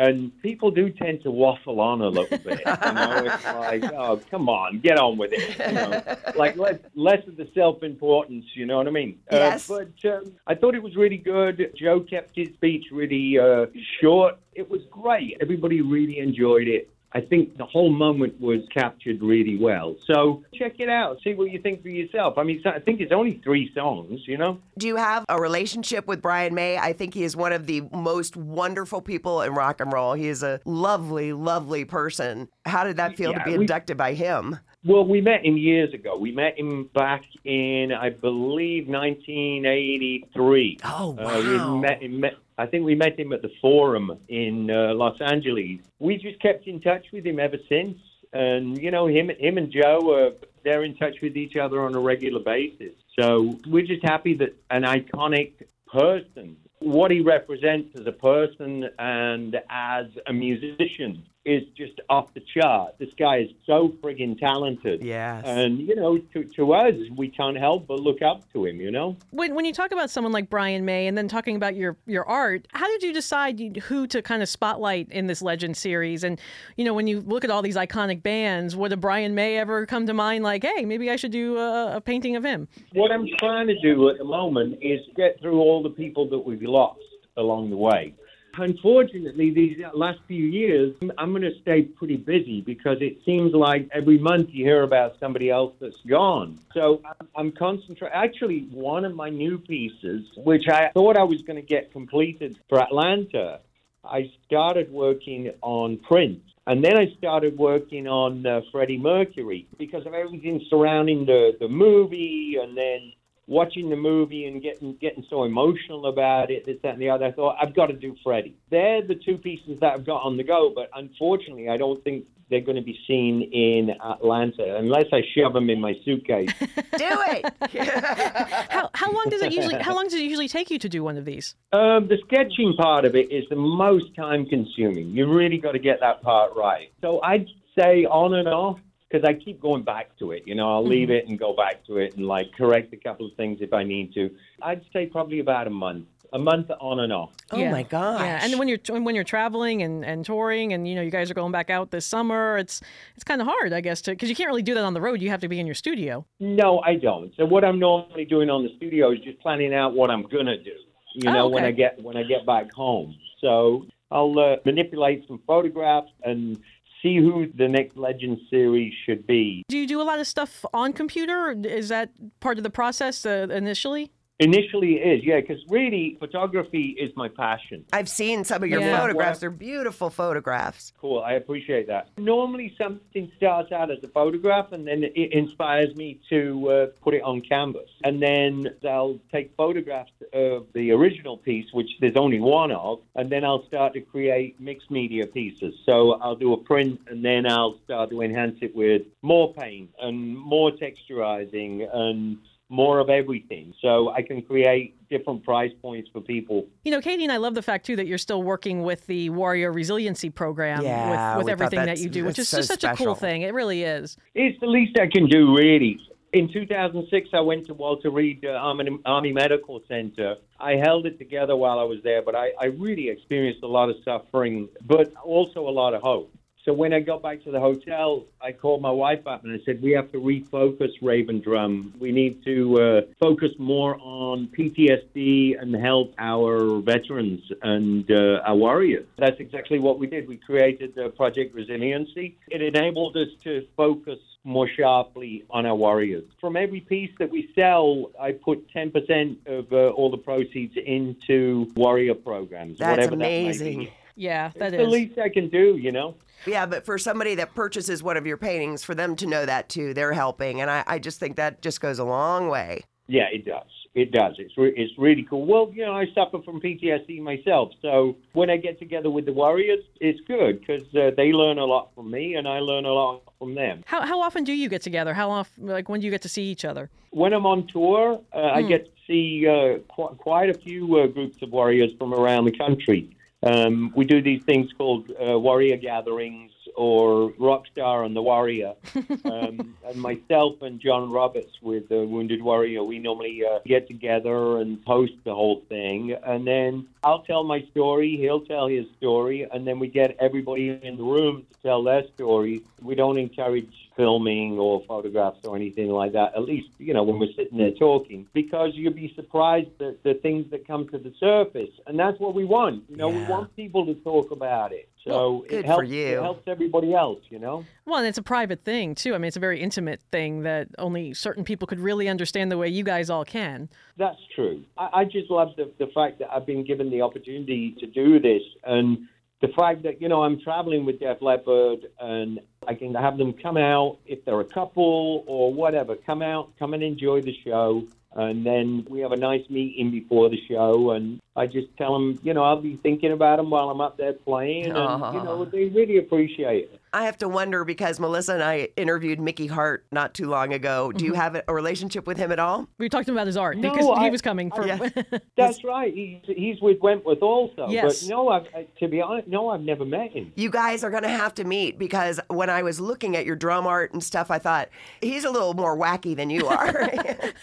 And 0.00 0.30
people 0.42 0.70
do 0.70 0.90
tend 0.90 1.22
to 1.24 1.30
waffle 1.32 1.80
on 1.80 2.02
a 2.02 2.08
little 2.08 2.38
bit. 2.38 2.60
You 2.60 2.92
know, 2.92 3.22
it's 3.26 3.44
like, 3.44 3.84
oh, 3.92 4.20
come 4.30 4.48
on, 4.48 4.78
get 4.78 4.96
on 4.96 5.18
with 5.18 5.32
it. 5.32 5.58
You 5.58 5.72
know, 5.72 6.16
like 6.36 6.56
less, 6.56 6.78
less 6.94 7.26
of 7.26 7.36
the 7.36 7.48
self-importance. 7.52 8.44
You 8.54 8.66
know 8.66 8.76
what 8.76 8.86
I 8.86 8.90
mean? 8.90 9.18
Yes. 9.32 9.68
Uh, 9.68 9.78
but 9.78 10.10
um, 10.12 10.32
I 10.46 10.54
thought 10.54 10.76
it 10.76 10.82
was 10.82 10.94
really 10.94 11.16
good. 11.16 11.72
Joe 11.76 11.98
kept 11.98 12.36
his 12.36 12.48
speech 12.50 12.86
really 12.92 13.40
uh, 13.40 13.66
short. 14.00 14.36
It 14.54 14.70
was 14.70 14.82
great. 14.88 15.36
Everybody 15.40 15.80
really 15.80 16.18
enjoyed 16.20 16.68
it. 16.68 16.88
I 17.12 17.22
think 17.22 17.56
the 17.56 17.64
whole 17.64 17.88
moment 17.90 18.38
was 18.38 18.60
captured 18.72 19.22
really 19.22 19.56
well. 19.56 19.96
So 20.06 20.44
check 20.54 20.74
it 20.78 20.90
out. 20.90 21.16
See 21.24 21.32
what 21.34 21.50
you 21.50 21.58
think 21.60 21.80
for 21.82 21.88
yourself. 21.88 22.36
I 22.36 22.42
mean, 22.42 22.62
I 22.66 22.78
think 22.80 23.00
it's 23.00 23.12
only 23.12 23.40
three 23.42 23.70
songs, 23.74 24.20
you 24.26 24.36
know? 24.36 24.58
Do 24.76 24.86
you 24.86 24.96
have 24.96 25.24
a 25.28 25.40
relationship 25.40 26.06
with 26.06 26.20
Brian 26.20 26.54
May? 26.54 26.76
I 26.76 26.92
think 26.92 27.14
he 27.14 27.24
is 27.24 27.34
one 27.34 27.52
of 27.54 27.66
the 27.66 27.80
most 27.94 28.36
wonderful 28.36 29.00
people 29.00 29.40
in 29.40 29.54
rock 29.54 29.80
and 29.80 29.90
roll. 29.90 30.12
He 30.12 30.28
is 30.28 30.42
a 30.42 30.60
lovely, 30.66 31.32
lovely 31.32 31.86
person. 31.86 32.48
How 32.66 32.84
did 32.84 32.98
that 32.98 33.16
feel 33.16 33.32
to 33.32 33.38
Yeah, 33.38 33.44
be 33.44 33.50
we- 33.52 33.64
inducted 33.64 33.96
by 33.96 34.12
him? 34.12 34.58
Well, 34.84 35.04
we 35.06 35.20
met 35.20 35.44
him 35.44 35.56
years 35.56 35.92
ago. 35.94 36.16
We 36.16 36.30
met 36.30 36.56
him 36.58 36.88
back 36.94 37.22
in, 37.44 37.90
I 37.92 38.10
believe, 38.10 38.86
1983. 38.86 40.78
Oh, 40.84 41.16
Uh, 41.18 41.40
we 41.42 41.56
wow. 41.56 41.76
met 41.78 42.02
him. 42.02 42.20
Met, 42.20 42.34
I 42.58 42.66
think 42.66 42.84
we 42.84 42.96
met 42.96 43.18
him 43.18 43.32
at 43.32 43.40
the 43.40 43.52
Forum 43.62 44.18
in 44.28 44.68
uh, 44.68 44.92
Los 44.94 45.20
Angeles. 45.20 45.78
We 46.00 46.18
just 46.18 46.40
kept 46.40 46.66
in 46.66 46.80
touch 46.80 47.06
with 47.12 47.24
him 47.24 47.38
ever 47.38 47.56
since, 47.68 47.96
and 48.32 48.76
you 48.76 48.90
know, 48.90 49.06
him, 49.06 49.30
him 49.30 49.58
and 49.58 49.70
Joe, 49.70 50.12
are 50.12 50.32
they're 50.64 50.82
in 50.82 50.96
touch 50.96 51.14
with 51.22 51.36
each 51.36 51.56
other 51.56 51.80
on 51.80 51.94
a 51.94 52.00
regular 52.00 52.40
basis. 52.40 52.92
So 53.18 53.58
we're 53.66 53.86
just 53.86 54.02
happy 54.02 54.34
that 54.34 54.56
an 54.70 54.82
iconic 54.82 55.52
person, 55.90 56.56
what 56.80 57.10
he 57.12 57.20
represents 57.20 57.98
as 57.98 58.06
a 58.06 58.12
person 58.12 58.88
and 58.98 59.56
as 59.70 60.06
a 60.26 60.32
musician, 60.32 61.24
is 61.48 61.64
just 61.74 61.98
off 62.10 62.32
the 62.34 62.40
chart. 62.40 62.94
This 62.98 63.08
guy 63.18 63.38
is 63.38 63.50
so 63.64 63.88
friggin' 64.02 64.38
talented. 64.38 65.02
Yes. 65.02 65.44
And 65.46 65.78
you 65.78 65.96
know, 65.96 66.18
to 66.18 66.44
to 66.44 66.72
us, 66.74 66.94
we 67.16 67.28
can't 67.28 67.56
help 67.56 67.86
but 67.86 68.00
look 68.00 68.20
up 68.20 68.42
to 68.52 68.66
him. 68.66 68.80
You 68.80 68.90
know. 68.90 69.16
When 69.30 69.54
when 69.54 69.64
you 69.64 69.72
talk 69.72 69.90
about 69.90 70.10
someone 70.10 70.32
like 70.32 70.50
Brian 70.50 70.84
May 70.84 71.06
and 71.06 71.16
then 71.16 71.26
talking 71.26 71.56
about 71.56 71.74
your 71.74 71.96
your 72.06 72.26
art, 72.26 72.68
how 72.74 72.86
did 72.86 73.02
you 73.02 73.14
decide 73.14 73.78
who 73.84 74.06
to 74.08 74.20
kind 74.20 74.42
of 74.42 74.48
spotlight 74.48 75.10
in 75.10 75.26
this 75.26 75.40
Legend 75.40 75.76
series? 75.76 76.22
And 76.22 76.38
you 76.76 76.84
know, 76.84 76.92
when 76.92 77.06
you 77.06 77.20
look 77.20 77.44
at 77.44 77.50
all 77.50 77.62
these 77.62 77.76
iconic 77.76 78.22
bands, 78.22 78.76
would 78.76 78.92
a 78.92 78.96
Brian 78.96 79.34
May 79.34 79.56
ever 79.56 79.86
come 79.86 80.06
to 80.06 80.14
mind? 80.14 80.44
Like, 80.44 80.62
hey, 80.62 80.84
maybe 80.84 81.10
I 81.10 81.16
should 81.16 81.32
do 81.32 81.56
a, 81.56 81.96
a 81.96 82.00
painting 82.00 82.36
of 82.36 82.44
him. 82.44 82.68
What 82.92 83.10
I'm 83.10 83.26
trying 83.38 83.68
to 83.68 83.78
do 83.80 84.10
at 84.10 84.18
the 84.18 84.24
moment 84.24 84.78
is 84.82 85.00
get 85.16 85.40
through 85.40 85.60
all 85.60 85.82
the 85.82 85.90
people 85.90 86.28
that 86.28 86.38
we've 86.38 86.62
lost 86.62 87.00
along 87.38 87.70
the 87.70 87.76
way. 87.76 88.14
Unfortunately, 88.58 89.50
these 89.50 89.78
last 89.94 90.18
few 90.26 90.44
years, 90.44 90.94
I'm 91.16 91.30
going 91.30 91.42
to 91.42 91.58
stay 91.60 91.82
pretty 91.82 92.16
busy 92.16 92.60
because 92.60 92.98
it 93.00 93.18
seems 93.24 93.54
like 93.54 93.88
every 93.92 94.18
month 94.18 94.50
you 94.50 94.64
hear 94.64 94.82
about 94.82 95.18
somebody 95.20 95.48
else 95.50 95.74
that's 95.80 96.00
gone. 96.06 96.58
So 96.74 97.02
I'm- 97.36 97.52
concentrating. 97.52 98.14
Actually, 98.14 98.60
one 98.70 99.04
of 99.04 99.14
my 99.14 99.30
new 99.30 99.58
pieces, 99.58 100.26
which 100.36 100.68
I 100.68 100.90
thought 100.90 101.16
I 101.16 101.24
was 101.24 101.42
going 101.42 101.56
to 101.56 101.62
get 101.62 101.92
completed 101.92 102.58
for 102.68 102.80
Atlanta, 102.80 103.60
I 104.04 104.30
started 104.46 104.92
working 104.92 105.52
on 105.62 105.98
Prince. 105.98 106.40
And 106.66 106.84
then 106.84 106.98
I 106.98 107.14
started 107.16 107.56
working 107.56 108.06
on 108.06 108.44
uh, 108.44 108.60
Freddie 108.70 108.98
Mercury 108.98 109.66
because 109.78 110.04
of 110.04 110.12
everything 110.12 110.64
surrounding 110.68 111.24
the, 111.24 111.56
the 111.58 111.68
movie 111.68 112.58
and 112.62 112.76
then 112.76 113.12
watching 113.48 113.88
the 113.88 113.96
movie 113.96 114.44
and 114.44 114.62
getting 114.62 114.94
getting 115.00 115.24
so 115.28 115.44
emotional 115.44 116.06
about 116.06 116.50
it, 116.50 116.66
this, 116.66 116.76
that, 116.82 116.92
and 116.92 117.02
the 117.02 117.10
other. 117.10 117.24
I 117.24 117.32
thought, 117.32 117.56
I've 117.60 117.74
got 117.74 117.86
to 117.86 117.94
do 117.94 118.14
Freddie. 118.22 118.56
They're 118.70 119.02
the 119.02 119.16
two 119.16 119.38
pieces 119.38 119.80
that 119.80 119.94
I've 119.94 120.06
got 120.06 120.22
on 120.22 120.36
the 120.36 120.44
go, 120.44 120.70
but 120.74 120.90
unfortunately, 120.94 121.68
I 121.68 121.76
don't 121.76 122.02
think 122.04 122.26
they're 122.50 122.60
going 122.60 122.76
to 122.76 122.82
be 122.82 122.98
seen 123.06 123.42
in 123.42 123.90
Atlanta 124.02 124.76
unless 124.76 125.06
I 125.12 125.22
shove 125.34 125.52
them 125.52 125.68
in 125.68 125.80
my 125.80 125.94
suitcase. 126.04 126.50
Do 126.60 126.68
it. 127.00 127.52
How 128.70 128.90
how 128.94 129.12
long 129.12 129.26
does 129.28 129.42
it 129.42 129.52
usually 129.52 129.76
how 129.76 129.94
long 129.94 130.04
does 130.04 130.14
it 130.14 130.22
usually 130.22 130.48
take 130.48 130.70
you 130.70 130.78
to 130.78 130.88
do 130.88 131.02
one 131.02 131.16
of 131.16 131.24
these? 131.24 131.54
Um, 131.72 132.08
the 132.08 132.18
sketching 132.26 132.74
part 132.76 133.04
of 133.04 133.14
it 133.14 133.30
is 133.30 133.44
the 133.50 133.56
most 133.56 134.14
time 134.14 134.46
consuming. 134.46 135.10
You 135.10 135.32
really 135.32 135.58
got 135.58 135.72
to 135.72 135.78
get 135.78 136.00
that 136.00 136.22
part 136.22 136.52
right. 136.56 136.90
So 137.00 137.20
I'd 137.22 137.46
say 137.78 138.04
on 138.04 138.34
and 138.34 138.48
off 138.48 138.80
because 139.10 139.26
I 139.26 139.34
keep 139.34 139.60
going 139.60 139.82
back 139.82 140.16
to 140.18 140.32
it. 140.32 140.42
You 140.46 140.54
know, 140.54 140.70
I'll 140.70 140.86
leave 140.86 141.10
it 141.10 141.28
and 141.28 141.38
go 141.38 141.54
back 141.54 141.84
to 141.86 141.96
it 141.98 142.16
and 142.16 142.26
like 142.26 142.46
correct 142.56 142.92
a 142.92 142.96
couple 142.96 143.26
of 143.26 143.34
things 143.36 143.58
if 143.60 143.72
I 143.72 143.82
need 143.84 144.12
to. 144.14 144.30
I'd 144.62 144.82
say 144.92 145.06
probably 145.06 145.40
about 145.40 145.66
a 145.66 145.70
month 145.70 146.06
a 146.32 146.38
month 146.38 146.70
on 146.78 147.00
and 147.00 147.10
off. 147.10 147.30
Oh 147.52 147.58
yeah. 147.58 147.70
my 147.70 147.82
gosh. 147.84 148.20
Yeah, 148.20 148.40
and 148.42 148.58
when 148.58 148.68
you're 148.68 148.78
when 149.00 149.14
you're 149.14 149.24
traveling 149.24 149.82
and, 149.82 150.04
and 150.04 150.26
touring, 150.26 150.74
and 150.74 150.86
you 150.86 150.94
know 150.94 151.00
you 151.00 151.10
guys 151.10 151.30
are 151.30 151.34
going 151.34 151.52
back 151.52 151.70
out 151.70 151.90
this 151.90 152.04
summer, 152.04 152.58
it's 152.58 152.82
it's 153.14 153.24
kind 153.24 153.40
of 153.40 153.46
hard, 153.46 153.72
I 153.72 153.80
guess, 153.80 154.02
to 154.02 154.10
because 154.10 154.28
you 154.28 154.36
can't 154.36 154.48
really 154.48 154.62
do 154.62 154.74
that 154.74 154.84
on 154.84 154.92
the 154.92 155.00
road. 155.00 155.22
You 155.22 155.30
have 155.30 155.40
to 155.40 155.48
be 155.48 155.58
in 155.58 155.64
your 155.66 155.74
studio. 155.74 156.26
No, 156.38 156.80
I 156.80 156.96
don't. 156.96 157.32
So 157.36 157.46
what 157.46 157.64
I'm 157.64 157.78
normally 157.78 158.26
doing 158.26 158.50
on 158.50 158.62
the 158.62 158.70
studio 158.76 159.10
is 159.12 159.20
just 159.20 159.40
planning 159.40 159.72
out 159.72 159.94
what 159.94 160.10
I'm 160.10 160.22
gonna 160.24 160.62
do. 160.62 160.72
You 161.14 161.30
Oh, 161.30 161.32
know, 161.32 161.48
when. 161.48 161.64
I 161.64 161.70
get 161.70 161.98
when 162.02 162.16
I 162.18 162.24
get 162.24 162.44
back 162.44 162.70
home. 162.72 163.16
So 163.40 163.86
I'll 164.10 164.38
uh, 164.38 164.56
manipulate 164.66 165.26
some 165.26 165.40
photographs 165.46 166.10
and 166.24 166.60
see 167.02 167.16
who 167.16 167.46
the 167.54 167.68
next 167.68 167.96
Legend 167.96 168.38
series 168.50 168.92
should 169.04 169.26
be. 169.26 169.64
Do 169.68 169.78
you 169.78 169.86
do 169.86 170.00
a 170.00 170.04
lot 170.04 170.18
of 170.18 170.26
stuff 170.26 170.64
on 170.72 170.92
computer? 170.92 171.50
Is 171.50 171.88
that 171.88 172.10
part 172.40 172.58
of 172.58 172.64
the 172.64 172.70
process 172.70 173.24
uh, 173.24 173.46
initially? 173.50 174.12
Initially, 174.40 175.00
it 175.00 175.18
is 175.18 175.24
yeah, 175.24 175.40
because 175.40 175.64
really 175.68 176.16
photography 176.20 176.94
is 176.98 177.10
my 177.16 177.28
passion. 177.28 177.84
I've 177.92 178.08
seen 178.08 178.44
some 178.44 178.62
of 178.62 178.68
your 178.68 178.80
Yeah. 178.80 179.00
photographs. 179.00 179.40
They're 179.40 179.50
beautiful 179.50 180.10
photographs. 180.10 180.92
Cool, 181.00 181.18
I 181.20 181.32
appreciate 181.32 181.88
that. 181.88 182.10
Normally, 182.18 182.72
something 182.78 183.32
starts 183.36 183.72
out 183.72 183.90
as 183.90 183.98
a 184.04 184.08
photograph, 184.08 184.70
and 184.70 184.86
then 184.86 185.02
it 185.02 185.32
inspires 185.32 185.94
me 185.96 186.20
to 186.30 186.70
uh, 186.70 186.86
put 187.02 187.14
it 187.14 187.22
on 187.22 187.40
canvas. 187.40 187.90
And 188.04 188.22
then 188.22 188.68
I'll 188.88 189.18
take 189.32 189.56
photographs 189.56 190.12
of 190.32 190.68
the 190.72 190.92
original 190.92 191.36
piece, 191.36 191.72
which 191.72 191.90
there's 192.00 192.16
only 192.16 192.38
one 192.38 192.70
of, 192.70 193.00
and 193.16 193.28
then 193.30 193.44
I'll 193.44 193.66
start 193.66 193.92
to 193.94 194.00
create 194.00 194.60
mixed 194.60 194.88
media 194.88 195.26
pieces. 195.26 195.74
So 195.84 196.12
I'll 196.12 196.36
do 196.36 196.52
a 196.52 196.56
print, 196.56 197.00
and 197.08 197.24
then 197.24 197.44
I'll 197.44 197.76
start 197.84 198.10
to 198.10 198.22
enhance 198.22 198.58
it 198.62 198.76
with 198.76 199.02
more 199.22 199.52
paint 199.52 199.90
and 200.00 200.38
more 200.38 200.70
texturizing 200.70 201.88
and 201.92 202.38
more 202.68 202.98
of 202.98 203.08
everything. 203.08 203.72
So 203.80 204.10
I 204.10 204.22
can 204.22 204.42
create 204.42 204.94
different 205.08 205.42
price 205.42 205.72
points 205.80 206.10
for 206.12 206.20
people. 206.20 206.66
You 206.84 206.92
know, 206.92 207.00
Katie 207.00 207.24
and 207.24 207.32
I 207.32 207.38
love 207.38 207.54
the 207.54 207.62
fact 207.62 207.86
too 207.86 207.96
that 207.96 208.06
you're 208.06 208.18
still 208.18 208.42
working 208.42 208.82
with 208.82 209.06
the 209.06 209.30
Warrior 209.30 209.72
Resiliency 209.72 210.30
Program 210.30 210.82
Yeah, 210.84 211.36
with, 211.36 211.46
with 211.46 211.52
everything 211.52 211.86
that 211.86 211.98
you 211.98 212.10
do, 212.10 212.24
which 212.24 212.38
is 212.38 212.48
so 212.48 212.58
just 212.58 212.68
such 212.68 212.84
a 212.84 212.94
cool 212.94 213.14
thing. 213.14 213.42
It 213.42 213.54
really 213.54 213.82
is. 213.82 214.16
It's 214.34 214.58
the 214.60 214.66
least 214.66 214.98
I 214.98 215.06
can 215.06 215.26
do, 215.26 215.56
really. 215.56 215.98
In 216.34 216.52
2006, 216.52 217.30
I 217.32 217.40
went 217.40 217.66
to 217.68 217.74
Walter 217.74 218.10
Reed 218.10 218.44
uh, 218.44 218.50
Army, 218.50 218.98
Army 219.06 219.32
Medical 219.32 219.80
Center. 219.88 220.36
I 220.60 220.72
held 220.72 221.06
it 221.06 221.18
together 221.18 221.56
while 221.56 221.78
I 221.78 221.84
was 221.84 222.02
there, 222.04 222.20
but 222.20 222.34
I, 222.34 222.50
I 222.60 222.66
really 222.66 223.08
experienced 223.08 223.62
a 223.62 223.66
lot 223.66 223.88
of 223.88 223.96
suffering, 224.04 224.68
but 224.84 225.14
also 225.24 225.66
a 225.66 225.70
lot 225.70 225.94
of 225.94 226.02
hope. 226.02 226.30
So 226.64 226.72
when 226.72 226.92
I 226.92 227.00
got 227.00 227.22
back 227.22 227.42
to 227.44 227.50
the 227.50 227.60
hotel, 227.60 228.26
I 228.42 228.52
called 228.52 228.82
my 228.82 228.90
wife 228.90 229.26
up 229.26 229.44
and 229.44 229.58
I 229.58 229.64
said, 229.64 229.80
"We 229.80 229.92
have 229.92 230.10
to 230.12 230.18
refocus 230.18 230.90
Raven 231.00 231.40
Drum. 231.40 231.94
We 231.98 232.12
need 232.12 232.44
to 232.44 232.80
uh, 232.80 233.00
focus 233.18 233.52
more 233.58 233.96
on 234.00 234.48
PTSD 234.48 235.60
and 235.60 235.74
help 235.74 236.14
our 236.18 236.80
veterans 236.80 237.40
and 237.62 238.10
uh, 238.10 238.42
our 238.44 238.56
warriors." 238.56 239.06
That's 239.16 239.40
exactly 239.40 239.78
what 239.78 239.98
we 239.98 240.08
did. 240.08 240.28
We 240.28 240.36
created 240.36 240.98
uh, 240.98 241.08
Project 241.10 241.54
Resiliency. 241.54 242.36
It 242.48 242.60
enabled 242.60 243.16
us 243.16 243.28
to 243.44 243.66
focus 243.76 244.18
more 244.44 244.68
sharply 244.68 245.44
on 245.50 245.64
our 245.64 245.74
warriors. 245.76 246.24
From 246.40 246.56
every 246.56 246.80
piece 246.80 247.10
that 247.18 247.30
we 247.30 247.50
sell, 247.54 248.10
I 248.20 248.32
put 248.32 248.68
10% 248.72 249.46
of 249.46 249.72
uh, 249.72 249.88
all 249.90 250.10
the 250.10 250.16
proceeds 250.16 250.76
into 250.76 251.70
warrior 251.76 252.14
programs. 252.14 252.78
That's 252.78 252.90
whatever 252.90 253.10
That 253.10 253.18
may 253.18 253.44
amazing. 253.44 253.78
be. 253.78 253.92
Yeah, 254.16 254.50
that 254.56 254.74
It's 254.74 254.82
the 254.82 254.88
least 254.88 255.18
I 255.18 255.28
can 255.28 255.48
do, 255.48 255.76
you 255.76 255.92
know. 255.92 256.16
Yeah, 256.46 256.66
but 256.66 256.84
for 256.84 256.98
somebody 256.98 257.34
that 257.36 257.54
purchases 257.54 258.02
one 258.02 258.16
of 258.16 258.26
your 258.26 258.36
paintings, 258.36 258.84
for 258.84 258.94
them 258.94 259.16
to 259.16 259.26
know 259.26 259.44
that 259.46 259.68
too, 259.68 259.94
they're 259.94 260.12
helping. 260.12 260.60
And 260.60 260.70
I, 260.70 260.84
I 260.86 260.98
just 260.98 261.20
think 261.20 261.36
that 261.36 261.62
just 261.62 261.80
goes 261.80 261.98
a 261.98 262.04
long 262.04 262.48
way. 262.48 262.84
Yeah, 263.06 263.26
it 263.32 263.44
does. 263.44 263.64
It 263.94 264.12
does. 264.12 264.36
It's 264.38 264.56
re- 264.56 264.74
it's 264.76 264.92
really 264.98 265.24
cool. 265.24 265.46
Well, 265.46 265.72
you 265.74 265.84
know, 265.84 265.92
I 265.92 266.04
suffer 266.14 266.40
from 266.42 266.60
PTSD 266.60 267.20
myself, 267.20 267.72
so 267.82 268.16
when 268.32 268.50
I 268.50 268.56
get 268.58 268.78
together 268.78 269.10
with 269.10 269.24
the 269.24 269.32
warriors, 269.32 269.80
it's 270.00 270.20
good 270.28 270.60
because 270.60 270.82
uh, 270.94 271.10
they 271.16 271.32
learn 271.32 271.58
a 271.58 271.64
lot 271.64 271.90
from 271.94 272.10
me, 272.10 272.34
and 272.34 272.46
I 272.46 272.60
learn 272.60 272.84
a 272.84 272.92
lot 272.92 273.22
from 273.38 273.54
them. 273.54 273.82
How, 273.86 274.02
how 274.06 274.20
often 274.20 274.44
do 274.44 274.52
you 274.52 274.68
get 274.68 274.82
together? 274.82 275.14
How 275.14 275.30
often, 275.30 275.66
like, 275.66 275.88
when 275.88 276.00
do 276.00 276.06
you 276.06 276.10
get 276.12 276.22
to 276.22 276.28
see 276.28 276.44
each 276.44 276.64
other? 276.64 276.90
When 277.10 277.32
I'm 277.32 277.46
on 277.46 277.66
tour, 277.66 278.20
uh, 278.32 278.38
I 278.38 278.62
get 278.62 278.84
to 278.84 278.90
see 279.06 279.46
uh, 279.48 279.78
qu- 279.92 280.14
quite 280.16 280.50
a 280.50 280.54
few 280.54 280.98
uh, 280.98 281.06
groups 281.06 281.38
of 281.42 281.50
warriors 281.50 281.90
from 281.98 282.12
around 282.14 282.44
the 282.44 282.56
country. 282.56 283.08
Um, 283.42 283.92
we 283.94 284.04
do 284.04 284.20
these 284.20 284.42
things 284.44 284.72
called 284.76 285.10
uh, 285.10 285.38
warrior 285.38 285.76
gatherings 285.76 286.52
or 286.78 287.32
Rockstar 287.32 288.06
and 288.06 288.14
the 288.14 288.22
Warrior. 288.22 288.74
um, 289.24 289.74
and 289.84 289.96
myself 289.96 290.62
and 290.62 290.78
John 290.78 291.10
Roberts 291.10 291.60
with 291.60 291.88
the 291.88 292.06
Wounded 292.06 292.40
Warrior, 292.40 292.84
we 292.84 293.00
normally 293.00 293.42
uh, 293.44 293.58
get 293.66 293.88
together 293.88 294.58
and 294.58 294.78
host 294.86 295.14
the 295.24 295.34
whole 295.34 295.60
thing. 295.68 296.12
And 296.12 296.46
then 296.46 296.86
I'll 297.02 297.22
tell 297.22 297.42
my 297.42 297.62
story, 297.72 298.16
he'll 298.16 298.42
tell 298.42 298.68
his 298.68 298.86
story, 298.96 299.44
and 299.50 299.66
then 299.66 299.80
we 299.80 299.88
get 299.88 300.16
everybody 300.20 300.68
in 300.68 300.96
the 300.96 301.02
room 301.02 301.44
to 301.50 301.62
tell 301.62 301.82
their 301.82 302.04
story. 302.14 302.62
We 302.80 302.94
don't 302.94 303.18
encourage 303.18 303.74
filming 303.96 304.56
or 304.60 304.84
photographs 304.86 305.40
or 305.44 305.56
anything 305.56 305.90
like 305.90 306.12
that, 306.12 306.36
at 306.36 306.44
least, 306.44 306.68
you 306.78 306.94
know, 306.94 307.02
when 307.02 307.18
we're 307.18 307.32
sitting 307.32 307.58
there 307.58 307.72
talking, 307.72 308.24
because 308.32 308.70
you'd 308.74 308.94
be 308.94 309.12
surprised 309.16 309.82
at 309.82 310.00
the 310.04 310.14
things 310.14 310.48
that 310.52 310.64
come 310.64 310.88
to 310.90 310.98
the 310.98 311.12
surface. 311.18 311.70
And 311.88 311.98
that's 311.98 312.20
what 312.20 312.34
we 312.34 312.44
want. 312.44 312.84
You 312.88 312.96
know, 312.96 313.08
we 313.08 313.24
want 313.24 313.54
people 313.56 313.84
to 313.86 313.94
talk 313.94 314.30
about 314.30 314.72
it. 314.72 314.88
So 315.08 315.14
Well, 315.14 315.38
good 315.40 315.52
it 315.52 315.62
for 315.62 315.66
helps, 315.66 315.88
you. 315.88 316.06
It 316.06 316.22
helps 316.22 316.46
everybody 316.46 316.94
else, 316.94 317.20
you 317.30 317.38
know? 317.38 317.64
Well, 317.86 317.98
and 317.98 318.06
it's 318.06 318.18
a 318.18 318.22
private 318.22 318.62
thing 318.62 318.94
too. 318.94 319.14
I 319.14 319.18
mean, 319.18 319.28
it's 319.28 319.36
a 319.38 319.40
very 319.40 319.60
intimate 319.60 320.02
thing 320.12 320.42
that 320.42 320.68
only 320.78 321.14
certain 321.14 321.44
people 321.44 321.66
could 321.66 321.80
really 321.80 322.08
understand 322.08 322.52
the 322.52 322.58
way 322.58 322.68
you 322.68 322.84
guys 322.84 323.08
all 323.08 323.24
can. 323.24 323.70
That's 323.96 324.20
true. 324.34 324.62
I, 324.76 324.90
I 324.92 325.04
just 325.04 325.30
love 325.30 325.54
the, 325.56 325.72
the 325.78 325.86
fact 325.88 326.18
that 326.18 326.30
I've 326.30 326.44
been 326.44 326.62
given 326.62 326.90
the 326.90 327.00
opportunity 327.00 327.74
to 327.80 327.86
do 327.86 328.20
this 328.20 328.42
and 328.64 329.08
the 329.40 329.48
fact 329.48 329.84
that, 329.84 330.02
you 330.02 330.08
know, 330.08 330.22
I'm 330.24 330.40
traveling 330.40 330.84
with 330.84 331.00
Def 331.00 331.22
Leppard 331.22 331.86
and 332.00 332.40
I 332.66 332.74
can 332.74 332.94
have 332.94 333.16
them 333.16 333.32
come 333.32 333.56
out 333.56 333.98
if 334.04 334.24
they're 334.24 334.40
a 334.40 334.44
couple 334.44 335.24
or 335.26 335.54
whatever, 335.54 335.96
come 335.96 336.20
out, 336.22 336.50
come 336.58 336.74
and 336.74 336.82
enjoy 336.82 337.22
the 337.22 337.34
show. 337.44 337.84
And 338.14 338.44
then 338.44 338.86
we 338.88 339.00
have 339.00 339.12
a 339.12 339.16
nice 339.16 339.48
meeting 339.50 339.90
before 339.90 340.30
the 340.30 340.40
show, 340.48 340.92
and 340.92 341.20
I 341.36 341.46
just 341.46 341.68
tell 341.76 341.92
them, 341.92 342.18
you 342.22 342.32
know, 342.32 342.42
I'll 342.42 342.60
be 342.60 342.76
thinking 342.76 343.12
about 343.12 343.36
them 343.36 343.50
while 343.50 343.68
I'm 343.70 343.80
up 343.80 343.96
there 343.96 344.14
playing, 344.14 344.64
and 344.64 345.14
you 345.14 345.22
know, 345.22 345.42
ah. 345.42 345.44
they 345.44 345.66
really 345.66 345.98
appreciate 345.98 346.70
it. 346.72 346.77
I 346.92 347.04
have 347.04 347.18
to 347.18 347.28
wonder 347.28 347.64
because 347.64 348.00
Melissa 348.00 348.34
and 348.34 348.42
I 348.42 348.68
interviewed 348.76 349.20
Mickey 349.20 349.46
Hart 349.46 349.86
not 349.92 350.14
too 350.14 350.28
long 350.28 350.52
ago. 350.52 350.92
Do 350.92 351.04
you 351.04 351.12
mm-hmm. 351.12 351.20
have 351.20 351.42
a 351.46 351.54
relationship 351.54 352.06
with 352.06 352.16
him 352.16 352.32
at 352.32 352.38
all? 352.38 352.68
We 352.78 352.88
talked 352.88 353.08
about 353.08 353.26
his 353.26 353.36
art 353.36 353.58
No, 353.58 353.70
because 353.70 353.98
he 354.00 354.10
was 354.10 354.22
coming 354.22 354.50
for. 354.50 354.66
Yeah. 354.66 354.78
That's 355.36 355.64
right. 355.64 355.92
He's 355.94 356.20
he's 356.26 356.60
with 356.60 356.78
Wentworth 356.80 357.22
also. 357.22 357.68
Yes. 357.68 358.02
But 358.02 358.08
no, 358.08 358.28
I've, 358.28 358.46
to 358.78 358.88
be 358.88 359.00
honest, 359.00 359.28
no, 359.28 359.50
I've 359.50 359.60
never 359.60 359.84
met 359.84 360.12
him. 360.12 360.32
You 360.36 360.50
guys 360.50 360.84
are 360.84 360.90
going 360.90 361.02
to 361.02 361.08
have 361.08 361.34
to 361.34 361.44
meet 361.44 361.78
because 361.78 362.20
when 362.28 362.50
I 362.50 362.62
was 362.62 362.80
looking 362.80 363.16
at 363.16 363.26
your 363.26 363.36
drum 363.36 363.66
art 363.66 363.92
and 363.92 364.02
stuff, 364.02 364.30
I 364.30 364.38
thought 364.38 364.68
he's 365.00 365.24
a 365.24 365.30
little 365.30 365.54
more 365.54 365.76
wacky 365.76 366.16
than 366.16 366.30
you 366.30 366.46
are. 366.46 366.90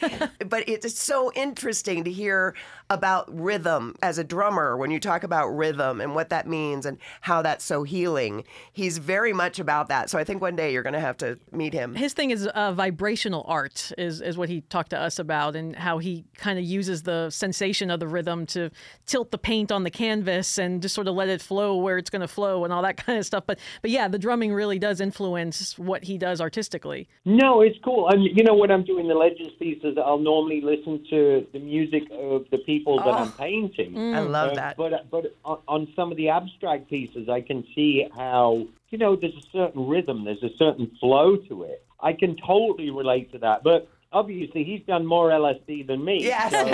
but 0.48 0.68
it's 0.68 0.98
so 1.00 1.32
interesting 1.34 2.04
to 2.04 2.12
hear 2.12 2.56
about 2.90 3.34
rhythm 3.34 3.96
as 4.02 4.18
a 4.18 4.24
drummer 4.24 4.78
when 4.78 4.92
you 4.92 5.00
talk 5.00 5.24
about 5.24 5.48
rhythm 5.48 6.00
and 6.00 6.14
what 6.14 6.30
that 6.30 6.48
means 6.48 6.86
and 6.86 6.98
how 7.22 7.42
that's 7.42 7.66
so 7.66 7.84
healing. 7.84 8.44
He's 8.72 9.00
very 9.00 9.34
much 9.34 9.60
about 9.60 9.90
that. 9.90 10.10
So 10.10 10.20
I 10.20 10.24
think 10.24 10.42
one 10.42 10.56
day 10.56 10.72
you're 10.72 10.84
going 10.84 10.94
to 10.94 11.00
have 11.00 11.18
to 11.18 11.40
meet 11.52 11.74
him. 11.74 11.96
His 11.96 12.14
thing 12.14 12.30
is 12.30 12.46
uh, 12.46 12.74
vibrational 12.74 13.44
art, 13.48 13.92
is, 13.98 14.22
is 14.22 14.38
what 14.38 14.50
he 14.50 14.62
talked 14.62 14.92
to 14.92 15.00
us 15.00 15.18
about, 15.18 15.56
and 15.56 15.76
how 15.76 15.98
he 15.98 16.26
kind 16.38 16.60
of 16.60 16.66
uses 16.66 17.04
the 17.04 17.32
sensation 17.32 17.90
of 17.90 18.00
the 18.00 18.08
rhythm 18.08 18.46
to 18.48 18.70
tilt 19.08 19.32
the 19.32 19.38
paint 19.38 19.72
on 19.72 19.84
the 19.84 19.92
canvas 19.92 20.60
and 20.60 20.82
just 20.82 20.94
sort 20.94 21.08
of 21.08 21.16
let 21.16 21.28
it 21.28 21.42
flow 21.42 21.78
where 21.78 21.98
it's 21.98 22.12
going 22.12 22.22
to 22.22 22.28
flow 22.28 22.64
and 22.64 22.72
all 22.72 22.84
that 22.84 22.98
kind 23.06 23.18
of 23.18 23.26
stuff. 23.26 23.46
But 23.48 23.58
but 23.82 23.90
yeah, 23.90 24.08
the 24.08 24.20
drumming 24.20 24.54
really 24.54 24.78
does 24.78 25.02
influence 25.02 25.78
what 25.80 26.04
he 26.04 26.20
does 26.20 26.40
artistically. 26.40 27.08
No, 27.26 27.62
it's 27.62 27.78
cool. 27.84 28.10
And 28.10 28.24
you 28.24 28.44
know, 28.44 28.54
when 28.54 28.70
I'm 28.70 28.84
doing 28.84 29.08
the 29.08 29.16
Legends 29.16 29.54
pieces, 29.58 29.98
I'll 29.98 30.20
normally 30.20 30.62
listen 30.62 31.04
to 31.10 31.48
the 31.52 31.60
music 31.60 32.04
of 32.12 32.46
the 32.52 32.60
people 32.60 32.75
that 32.84 33.08
I'm 33.08 33.32
painting. 33.32 33.98
I 34.16 34.20
love 34.20 34.52
Uh, 34.52 34.56
that. 34.56 34.78
But 34.78 35.10
but 35.10 35.36
on, 35.44 35.60
on 35.68 35.88
some 35.96 36.12
of 36.12 36.18
the 36.18 36.30
abstract 36.30 36.90
pieces, 36.90 37.30
I 37.30 37.42
can 37.42 37.64
see 37.76 38.08
how 38.16 38.68
you 38.90 38.98
know 38.98 39.16
there's 39.16 39.36
a 39.36 39.50
certain 39.52 39.88
rhythm, 39.88 40.26
there's 40.26 40.44
a 40.44 40.56
certain 40.58 40.92
flow 41.00 41.36
to 41.38 41.64
it. 41.64 41.84
I 42.00 42.14
can 42.14 42.36
totally 42.36 42.90
relate 42.92 43.32
to 43.32 43.40
that. 43.40 43.64
But 43.64 43.88
obviously, 44.16 44.64
he's 44.64 44.82
done 44.88 45.06
more 45.06 45.30
LSD 45.30 45.86
than 45.88 46.04
me. 46.04 46.24
Yes. 46.24 46.52
So, 46.52 46.66
you 46.66 46.72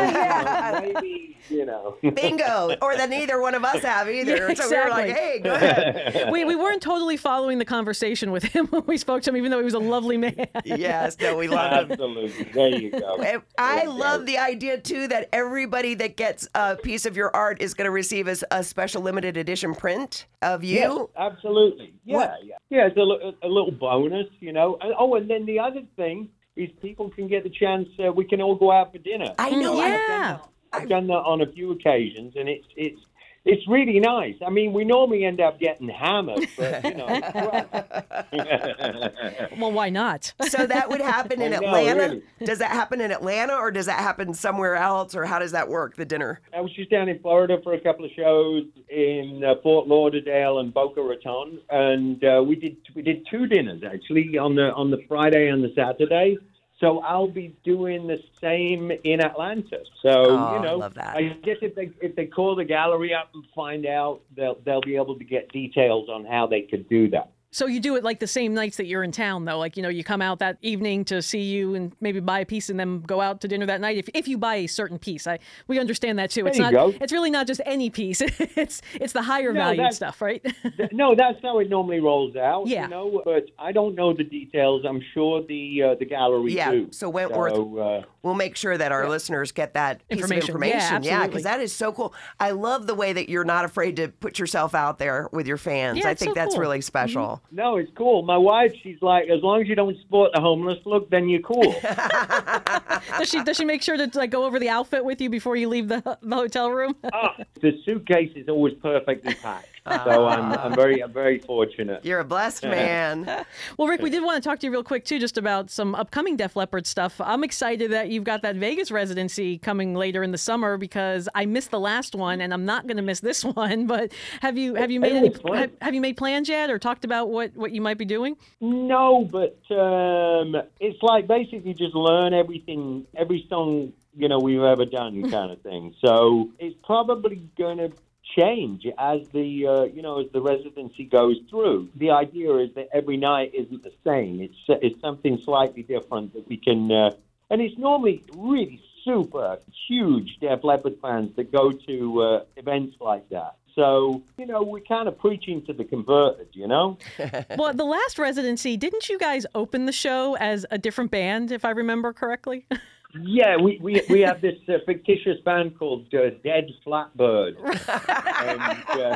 know, 0.93 0.93
maybe 1.01 1.37
you 1.49 1.65
know. 1.65 1.97
Bingo. 2.13 2.75
or 2.81 2.95
that 2.95 3.09
neither 3.09 3.41
one 3.41 3.55
of 3.55 3.65
us 3.65 3.81
have 3.83 4.07
either. 4.09 4.47
Yeah, 4.49 4.53
So 4.53 4.69
we 4.69 4.77
were 4.77 4.89
like, 4.89 5.11
hey, 5.11 5.39
go 5.43 5.53
ahead. 5.53 6.31
we, 6.31 6.45
we 6.45 6.55
weren't 6.55 6.81
totally 6.81 7.17
following 7.17 7.57
the 7.57 7.65
conversation 7.65 8.31
with 8.31 8.43
him 8.43 8.67
when 8.69 8.83
we 8.85 8.97
spoke 8.97 9.23
to 9.23 9.31
him, 9.31 9.37
even 9.37 9.51
though 9.51 9.57
he 9.57 9.65
was 9.65 9.73
a 9.73 9.79
lovely 9.79 10.17
man. 10.17 10.47
yes, 10.63 11.17
no, 11.19 11.35
we 11.35 11.47
love 11.47 11.71
him. 11.85 11.91
Absolutely. 11.91 12.43
There 12.53 12.69
you 12.69 12.91
go. 12.91 13.17
And 13.17 13.41
I 13.57 13.79
There 13.81 13.89
love 13.89 14.25
the 14.25 14.37
idea 14.37 14.77
too 14.79 15.07
that 15.07 15.27
everybody 15.33 15.95
that 15.95 16.15
gets 16.15 16.47
a 16.55 16.75
piece 16.77 17.05
of 17.05 17.17
your 17.17 17.35
art 17.35 17.61
is 17.61 17.73
going 17.73 17.85
to 17.85 17.91
receive 17.91 18.27
a, 18.27 18.35
a 18.51 18.63
special 18.63 19.01
limited 19.01 19.35
edition 19.35 19.73
print 19.73 20.27
of 20.41 20.63
you. 20.63 20.75
Yes, 20.77 20.99
absolutely. 21.17 21.93
Yeah, 22.05 22.15
What- 22.17 22.33
yeah. 22.43 22.55
Yeah, 22.69 22.87
it's 22.87 22.95
a, 22.97 23.01
a 23.45 23.49
little 23.49 23.71
bonus, 23.71 24.27
you 24.39 24.53
know. 24.53 24.77
Oh, 24.97 25.15
and 25.15 25.29
then 25.29 25.45
the 25.45 25.59
other 25.59 25.81
thing 25.97 26.29
is 26.55 26.69
people 26.81 27.09
can 27.09 27.27
get 27.27 27.43
the 27.43 27.49
chance, 27.49 27.87
uh, 28.05 28.11
we 28.11 28.25
can 28.25 28.41
all 28.41 28.55
go 28.55 28.71
out 28.71 28.91
for 28.91 28.97
dinner. 28.97 29.33
I 29.39 29.51
know. 29.51 29.75
Mm, 29.75 29.81
I- 29.81 29.87
yeah. 29.89 30.37
I've 30.73 30.87
done 30.87 31.07
that 31.07 31.13
on 31.13 31.41
a 31.41 31.47
few 31.47 31.71
occasions, 31.71 32.33
and 32.37 32.47
it's 32.47 32.65
it's 32.77 33.01
it's 33.43 33.67
really 33.67 33.99
nice. 33.99 34.35
I 34.45 34.51
mean, 34.51 34.71
we 34.71 34.85
normally 34.85 35.25
end 35.25 35.41
up 35.41 35.59
getting 35.59 35.89
hammered, 35.89 36.47
but 36.55 36.83
you 36.83 36.93
know. 36.93 37.07
well, 39.57 39.71
why 39.71 39.89
not? 39.89 40.31
so 40.47 40.67
that 40.67 40.89
would 40.89 41.01
happen 41.01 41.41
in 41.41 41.49
know, 41.51 41.57
Atlanta. 41.57 42.03
really. 42.03 42.21
Does 42.43 42.59
that 42.59 42.69
happen 42.69 43.01
in 43.01 43.11
Atlanta, 43.11 43.55
or 43.55 43.71
does 43.71 43.87
that 43.87 43.99
happen 43.99 44.35
somewhere 44.35 44.75
else, 44.75 45.15
or 45.15 45.25
how 45.25 45.39
does 45.39 45.53
that 45.53 45.67
work? 45.67 45.95
The 45.95 46.05
dinner. 46.05 46.39
I 46.55 46.61
was 46.61 46.71
just 46.73 46.91
down 46.91 47.09
in 47.09 47.17
Florida 47.19 47.57
for 47.63 47.73
a 47.73 47.81
couple 47.81 48.05
of 48.05 48.11
shows 48.15 48.65
in 48.89 49.43
uh, 49.43 49.55
Fort 49.63 49.87
Lauderdale 49.87 50.59
and 50.59 50.71
Boca 50.71 51.01
Raton, 51.01 51.59
and 51.71 52.23
uh, 52.23 52.43
we 52.43 52.55
did 52.55 52.77
we 52.95 53.01
did 53.01 53.25
two 53.31 53.47
dinners 53.47 53.81
actually 53.83 54.37
on 54.37 54.53
the 54.55 54.71
on 54.73 54.91
the 54.91 55.03
Friday 55.07 55.49
and 55.49 55.63
the 55.63 55.73
Saturday. 55.75 56.37
So 56.81 56.99
I'll 57.01 57.27
be 57.27 57.55
doing 57.63 58.07
the 58.07 58.19
same 58.41 58.91
in 59.03 59.21
Atlanta. 59.21 59.79
So 60.01 60.09
Oh, 60.09 60.55
you 60.55 60.61
know. 60.63 60.89
I 60.97 61.37
guess 61.43 61.57
if 61.61 61.75
they 61.75 61.91
if 62.01 62.15
they 62.15 62.25
call 62.25 62.55
the 62.55 62.65
gallery 62.65 63.13
up 63.13 63.29
and 63.33 63.45
find 63.55 63.85
out, 63.85 64.21
they'll 64.35 64.57
they'll 64.65 64.81
be 64.81 64.95
able 64.95 65.17
to 65.17 65.23
get 65.23 65.51
details 65.53 66.09
on 66.09 66.25
how 66.25 66.47
they 66.47 66.63
could 66.63 66.89
do 66.89 67.07
that. 67.11 67.31
So 67.53 67.65
you 67.67 67.81
do 67.81 67.97
it 67.97 68.03
like 68.05 68.19
the 68.19 68.27
same 68.27 68.53
nights 68.53 68.77
that 68.77 68.85
you're 68.85 69.03
in 69.03 69.11
town, 69.11 69.43
though. 69.43 69.59
Like 69.59 69.75
you 69.75 69.83
know, 69.83 69.89
you 69.89 70.05
come 70.05 70.21
out 70.21 70.39
that 70.39 70.57
evening 70.61 71.03
to 71.05 71.21
see 71.21 71.41
you 71.41 71.75
and 71.75 71.91
maybe 71.99 72.21
buy 72.21 72.39
a 72.39 72.45
piece, 72.45 72.69
and 72.69 72.79
then 72.79 73.01
go 73.01 73.19
out 73.19 73.41
to 73.41 73.47
dinner 73.49 73.65
that 73.65 73.81
night. 73.81 73.97
If, 73.97 74.07
if 74.13 74.25
you 74.27 74.37
buy 74.37 74.55
a 74.55 74.67
certain 74.67 74.97
piece, 74.97 75.27
I 75.27 75.37
we 75.67 75.77
understand 75.77 76.17
that 76.19 76.31
too. 76.31 76.47
It's 76.47 76.57
There 76.57 76.71
not. 76.71 76.91
go. 76.91 76.97
It's 77.01 77.11
really 77.11 77.29
not 77.29 77.47
just 77.47 77.59
any 77.65 77.89
piece. 77.89 78.21
it's 78.39 78.81
it's 78.93 79.11
the 79.11 79.21
higher 79.21 79.51
No, 79.51 79.59
valued 79.61 79.79
that's- 79.79 79.97
stuff, 79.97 80.21
right? 80.21 80.41
Th- 80.77 80.91
No, 80.93 81.13
that's 81.13 81.41
how 81.41 81.59
it 81.59 81.69
normally 81.69 81.99
rolls 81.99 82.37
out. 82.37 82.67
Yeah. 82.67 82.83
You 82.83 82.87
know, 82.89 83.21
but 83.25 83.47
I 83.59 83.73
don't 83.73 83.95
know 83.95 84.13
the 84.13 84.23
details. 84.23 84.85
I'm 84.87 85.01
sure 85.13 85.43
the 85.45 85.83
uh, 85.83 85.95
the 85.95 86.05
gallery 86.05 86.53
Yeah, 86.53 86.71
do. 86.71 86.87
so 86.91 87.09
Wentworth- 87.09 87.53
So, 87.55 87.77
uh, 87.77 88.01
We'll 88.23 88.35
make 88.35 88.55
sure 88.55 88.77
that 88.77 88.91
our 88.91 89.09
listeners 89.09 89.51
get 89.51 89.73
that 89.73 90.07
piece 90.07 90.19
Information. 90.21 90.37
of 90.37 90.43
Yeah, 90.43 90.51
information. 90.53 90.79
absolutely. 90.95 91.27
because 91.27 91.43
that 91.43 91.59
is 91.59 91.73
so 91.73 91.91
cool. 91.91 92.13
I 92.39 92.51
love 92.51 92.85
the 92.85 92.93
way 92.93 93.13
that 93.13 93.29
you're 93.29 93.43
not 93.43 93.65
afraid 93.65 93.95
to 93.95 94.09
put 94.09 94.37
yourself 94.37 94.75
out 94.75 94.99
there 94.99 95.27
with 95.31 95.47
your 95.47 95.57
fans. 95.57 95.97
Yeah, 95.97 96.09
I 96.09 96.13
think 96.13 96.29
so 96.31 96.33
that's 96.35 96.49
cool. 96.49 96.53
Mm-hmm. 96.55 96.61
really 96.61 96.81
special. 96.81 97.41
No, 97.51 97.77
it's 97.77 97.91
cool. 97.95 98.21
My 98.21 98.37
wife, 98.37 98.73
she's 98.83 99.01
like, 99.01 99.27
as 99.29 99.41
long 99.41 99.61
as 99.61 99.67
you 99.67 99.73
don't 99.75 99.97
sport 100.01 100.31
the 100.35 100.39
homeless 100.41 100.77
look, 100.85 101.09
then 101.09 101.29
you're 101.29 101.41
cool. 101.41 101.73
does 103.17 103.29
she 103.29 103.43
does 103.43 103.57
she 103.57 103.65
make 103.65 103.81
sure 103.81 103.97
to 103.97 104.09
like 104.13 104.29
go 104.29 104.45
over 104.45 104.59
the 104.59 104.69
outfit 104.69 105.03
with 105.03 105.19
you 105.21 105.29
before 105.29 105.55
you 105.55 105.67
leave 105.67 105.87
the 105.87 106.01
the 106.21 106.35
hotel 106.35 106.69
room? 106.71 106.95
Ah, 107.13 107.35
the 107.61 107.73
suitcase 107.85 108.31
is 108.35 108.47
always 108.47 108.73
perfectly 108.75 109.33
packed, 109.35 109.67
so 110.05 110.25
I'm, 110.27 110.53
I'm 110.53 110.73
very, 110.73 111.03
I'm 111.03 111.11
very 111.11 111.39
fortunate. 111.39 112.05
You're 112.05 112.19
a 112.19 112.23
blessed 112.25 112.63
man. 112.63 113.45
Well, 113.77 113.87
Rick, 113.87 114.01
we 114.01 114.09
did 114.09 114.23
want 114.23 114.41
to 114.41 114.47
talk 114.47 114.59
to 114.59 114.67
you 114.67 114.71
real 114.71 114.83
quick 114.83 115.03
too, 115.05 115.19
just 115.19 115.37
about 115.37 115.69
some 115.69 115.93
upcoming 115.95 116.35
Def 116.37 116.55
Leppard 116.55 116.85
stuff. 116.87 117.19
I'm 117.19 117.43
excited 117.43 117.91
that 117.91 118.09
you've 118.11 118.23
got 118.23 118.41
that 118.43 118.55
Vegas 118.55 118.91
residency 118.91 119.57
coming 119.57 119.95
later 119.95 120.23
in 120.23 120.31
the 120.31 120.37
summer 120.37 120.77
because 120.77 121.27
I 121.33 121.45
missed 121.45 121.71
the 121.71 121.79
last 121.79 122.15
one 122.15 122.41
and 122.41 122.53
I'm 122.53 122.65
not 122.65 122.87
going 122.87 122.97
to 122.97 123.03
miss 123.03 123.19
this 123.19 123.43
one. 123.55 123.87
But 123.87 124.13
have 124.41 124.57
you 124.57 124.75
have 124.75 124.91
you 124.91 124.99
made 124.99 125.13
any 125.13 125.33
have, 125.55 125.71
have 125.81 125.95
you 125.95 126.01
made 126.01 126.17
plans 126.17 126.49
yet 126.49 126.69
or 126.69 126.77
talked 126.77 127.05
about 127.05 127.29
what 127.29 127.55
what 127.55 127.71
you 127.71 127.81
might 127.81 127.97
be 127.97 128.05
doing? 128.05 128.35
No, 128.59 129.27
but 129.31 129.59
um, 129.75 130.55
it's 130.79 131.01
like 131.01 131.27
basically 131.27 131.73
just 131.73 131.95
learn 131.95 132.33
everything, 132.33 133.05
every 133.15 133.45
song 133.49 133.93
you 134.15 134.27
know 134.27 134.39
we've 134.39 134.61
ever 134.61 134.85
done, 134.85 135.29
kind 135.29 135.51
of 135.51 135.61
thing. 135.61 135.95
So 136.03 136.51
it's 136.59 136.75
probably 136.83 137.49
going 137.57 137.77
to 137.77 137.91
change 138.37 138.85
as 138.97 139.27
the 139.33 139.67
uh, 139.67 139.83
you 139.83 140.01
know 140.01 140.19
as 140.19 140.31
the 140.31 140.41
residency 140.41 141.05
goes 141.05 141.37
through. 141.49 141.89
The 141.95 142.11
idea 142.11 142.55
is 142.57 142.73
that 142.75 142.89
every 142.93 143.17
night 143.17 143.53
isn't 143.53 143.83
the 143.83 143.93
same. 144.05 144.41
It's 144.41 144.81
it's 144.81 144.99
something 145.01 145.39
slightly 145.43 145.83
different 145.83 146.33
that 146.33 146.47
we 146.47 146.57
can, 146.57 146.91
uh, 146.91 147.11
and 147.51 147.61
it's 147.61 147.77
normally 147.77 148.23
really 148.35 148.81
super 149.03 149.59
huge 149.87 150.37
Def 150.39 150.63
Leppard 150.63 150.97
fans 151.01 151.35
that 151.35 151.51
go 151.51 151.71
to 151.71 152.21
uh, 152.21 152.43
events 152.55 152.95
like 152.99 153.29
that. 153.29 153.57
So 153.75 154.23
you 154.37 154.45
know 154.45 154.63
we're 154.63 154.81
kind 154.81 155.07
of 155.07 155.17
preaching 155.19 155.63
to 155.65 155.73
the 155.73 155.83
converted, 155.83 156.49
you 156.53 156.67
know. 156.67 156.97
well, 157.57 157.73
the 157.73 157.85
last 157.85 158.17
residency, 158.17 158.75
didn't 158.77 159.07
you 159.09 159.19
guys 159.19 159.45
open 159.53 159.85
the 159.85 159.91
show 159.91 160.35
as 160.37 160.65
a 160.71 160.77
different 160.77 161.11
band, 161.11 161.51
if 161.51 161.63
I 161.63 161.69
remember 161.69 162.11
correctly? 162.13 162.65
Yeah, 163.19 163.57
we, 163.57 163.79
we, 163.81 164.01
we 164.09 164.21
have 164.21 164.41
this 164.41 164.57
uh, 164.69 164.73
fictitious 164.85 165.39
band 165.43 165.77
called 165.77 166.13
uh, 166.13 166.29
Dead 166.43 166.69
Flatbird. 166.85 167.55
and, 168.41 168.61
uh, 168.89 169.15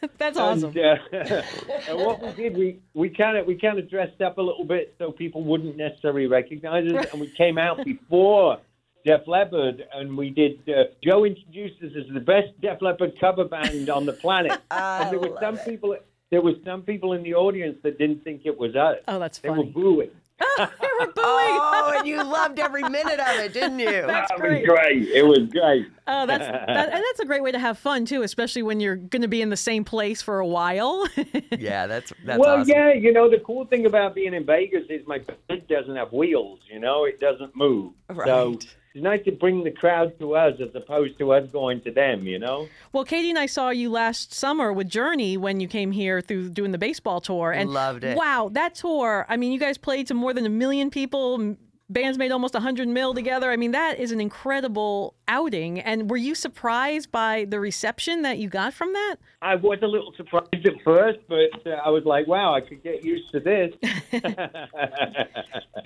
That's 0.18 0.38
awesome. 0.38 0.74
and, 0.76 1.00
uh, 1.32 1.42
and 1.88 1.98
what 1.98 2.22
we 2.22 2.32
did, 2.32 2.56
we 2.56 2.78
we 2.94 3.08
kind 3.10 3.36
of 3.36 3.46
we 3.46 3.56
kind 3.56 3.78
of 3.78 3.88
dressed 3.90 4.20
up 4.20 4.38
a 4.38 4.42
little 4.42 4.64
bit 4.64 4.94
so 4.98 5.12
people 5.12 5.44
wouldn't 5.44 5.76
necessarily 5.76 6.26
recognize 6.26 6.90
us, 6.92 7.06
and 7.12 7.20
we 7.20 7.28
came 7.28 7.58
out 7.58 7.84
before 7.84 8.58
Def 9.04 9.26
Leppard, 9.26 9.84
and 9.92 10.16
we 10.16 10.30
did. 10.30 10.60
Uh, 10.68 10.84
Joe 11.02 11.24
introduced 11.24 11.82
us 11.82 11.90
as 11.96 12.12
the 12.12 12.20
best 12.20 12.58
Def 12.60 12.80
Leppard 12.80 13.18
cover 13.20 13.44
band 13.44 13.90
on 13.90 14.06
the 14.06 14.12
planet, 14.12 14.58
and 14.70 15.12
there 15.12 15.20
were 15.20 15.36
some 15.40 15.58
people. 15.58 15.96
There 16.30 16.40
were 16.40 16.54
some 16.64 16.82
people 16.82 17.12
in 17.12 17.22
the 17.22 17.34
audience 17.34 17.78
that 17.84 17.98
didn't 17.98 18.24
think 18.24 18.42
it 18.44 18.58
was 18.58 18.74
us. 18.74 18.96
Oh, 19.06 19.20
that's 19.20 19.38
funny. 19.38 19.70
They 19.72 19.80
were 19.80 19.96
funny. 19.96 20.10
Booing. 20.38 20.68
They 20.80 20.88
were 21.00 21.06
booing. 21.12 21.14
oh, 21.16 21.94
and 21.98 22.06
you 22.06 22.22
loved 22.22 22.58
every 22.58 22.82
minute 22.82 23.20
of 23.20 23.36
it, 23.40 23.52
didn't 23.52 23.78
you? 23.78 23.86
That's 24.06 24.30
That 24.30 24.38
great. 24.38 24.66
was 24.68 24.78
great. 24.78 25.08
It 25.08 25.22
was 25.22 25.48
great. 25.50 25.86
Oh, 26.06 26.26
that's 26.26 26.44
that, 26.46 26.68
and 26.68 26.92
that's 27.02 27.20
a 27.20 27.24
great 27.24 27.42
way 27.42 27.50
to 27.50 27.58
have 27.58 27.78
fun 27.78 28.04
too, 28.04 28.20
especially 28.22 28.62
when 28.62 28.78
you're 28.78 28.96
going 28.96 29.22
to 29.22 29.28
be 29.28 29.40
in 29.40 29.48
the 29.48 29.56
same 29.56 29.84
place 29.84 30.20
for 30.20 30.38
a 30.38 30.46
while. 30.46 31.06
yeah, 31.58 31.86
that's 31.86 32.12
that's 32.26 32.38
well, 32.38 32.58
awesome. 32.60 32.68
yeah, 32.68 32.92
you 32.92 33.10
know, 33.10 33.30
the 33.30 33.38
cool 33.38 33.64
thing 33.64 33.86
about 33.86 34.14
being 34.14 34.34
in 34.34 34.44
Vegas 34.44 34.84
is 34.90 35.06
my 35.06 35.18
bed 35.48 35.66
doesn't 35.66 35.96
have 35.96 36.12
wheels, 36.12 36.60
you 36.70 36.78
know, 36.78 37.04
it 37.06 37.20
doesn't 37.20 37.56
move. 37.56 37.94
So 38.10 38.14
Right. 38.50 38.76
It's 38.94 39.02
nice 39.02 39.24
to 39.24 39.32
bring 39.32 39.64
the 39.64 39.72
crowd 39.72 40.16
to 40.20 40.36
us 40.36 40.54
as 40.60 40.72
opposed 40.72 41.18
to 41.18 41.32
us 41.32 41.50
going 41.50 41.80
to 41.80 41.90
them, 41.90 42.26
you 42.26 42.38
know? 42.38 42.68
well, 42.92 43.04
Katie 43.04 43.30
and 43.30 43.38
I 43.38 43.46
saw 43.46 43.70
you 43.70 43.90
last 43.90 44.32
summer 44.32 44.72
with 44.72 44.88
Journey 44.88 45.36
when 45.36 45.58
you 45.58 45.66
came 45.66 45.90
here 45.90 46.20
through 46.20 46.50
doing 46.50 46.70
the 46.70 46.78
baseball 46.78 47.20
tour, 47.20 47.50
and 47.50 47.70
Loved 47.70 48.04
it. 48.04 48.16
Wow, 48.16 48.50
that 48.52 48.76
tour! 48.76 49.26
I 49.28 49.36
mean, 49.36 49.50
you 49.52 49.58
guys 49.58 49.78
played 49.78 50.06
to 50.08 50.14
more 50.14 50.32
than 50.32 50.46
a 50.46 50.50
million 50.50 50.90
people. 50.90 51.56
M- 51.88 51.92
Bands 51.92 52.18
made 52.18 52.32
almost 52.32 52.54
100 52.54 52.88
mil 52.88 53.14
together. 53.14 53.50
I 53.50 53.56
mean, 53.56 53.72
that 53.72 53.98
is 53.98 54.10
an 54.12 54.20
incredible 54.20 55.14
outing. 55.28 55.80
And 55.80 56.10
were 56.10 56.16
you 56.16 56.34
surprised 56.34 57.10
by 57.12 57.44
the 57.48 57.60
reception 57.60 58.22
that 58.22 58.38
you 58.38 58.48
got 58.48 58.72
from 58.74 58.92
that? 58.92 59.16
I 59.42 59.54
was 59.56 59.78
a 59.82 59.86
little 59.86 60.12
surprised 60.16 60.54
at 60.66 60.72
first, 60.82 61.18
but 61.28 61.66
uh, 61.66 61.76
I 61.84 61.90
was 61.90 62.04
like, 62.04 62.26
wow, 62.26 62.54
I 62.54 62.60
could 62.62 62.82
get 62.82 63.04
used 63.04 63.30
to 63.32 63.40
this. 63.40 63.72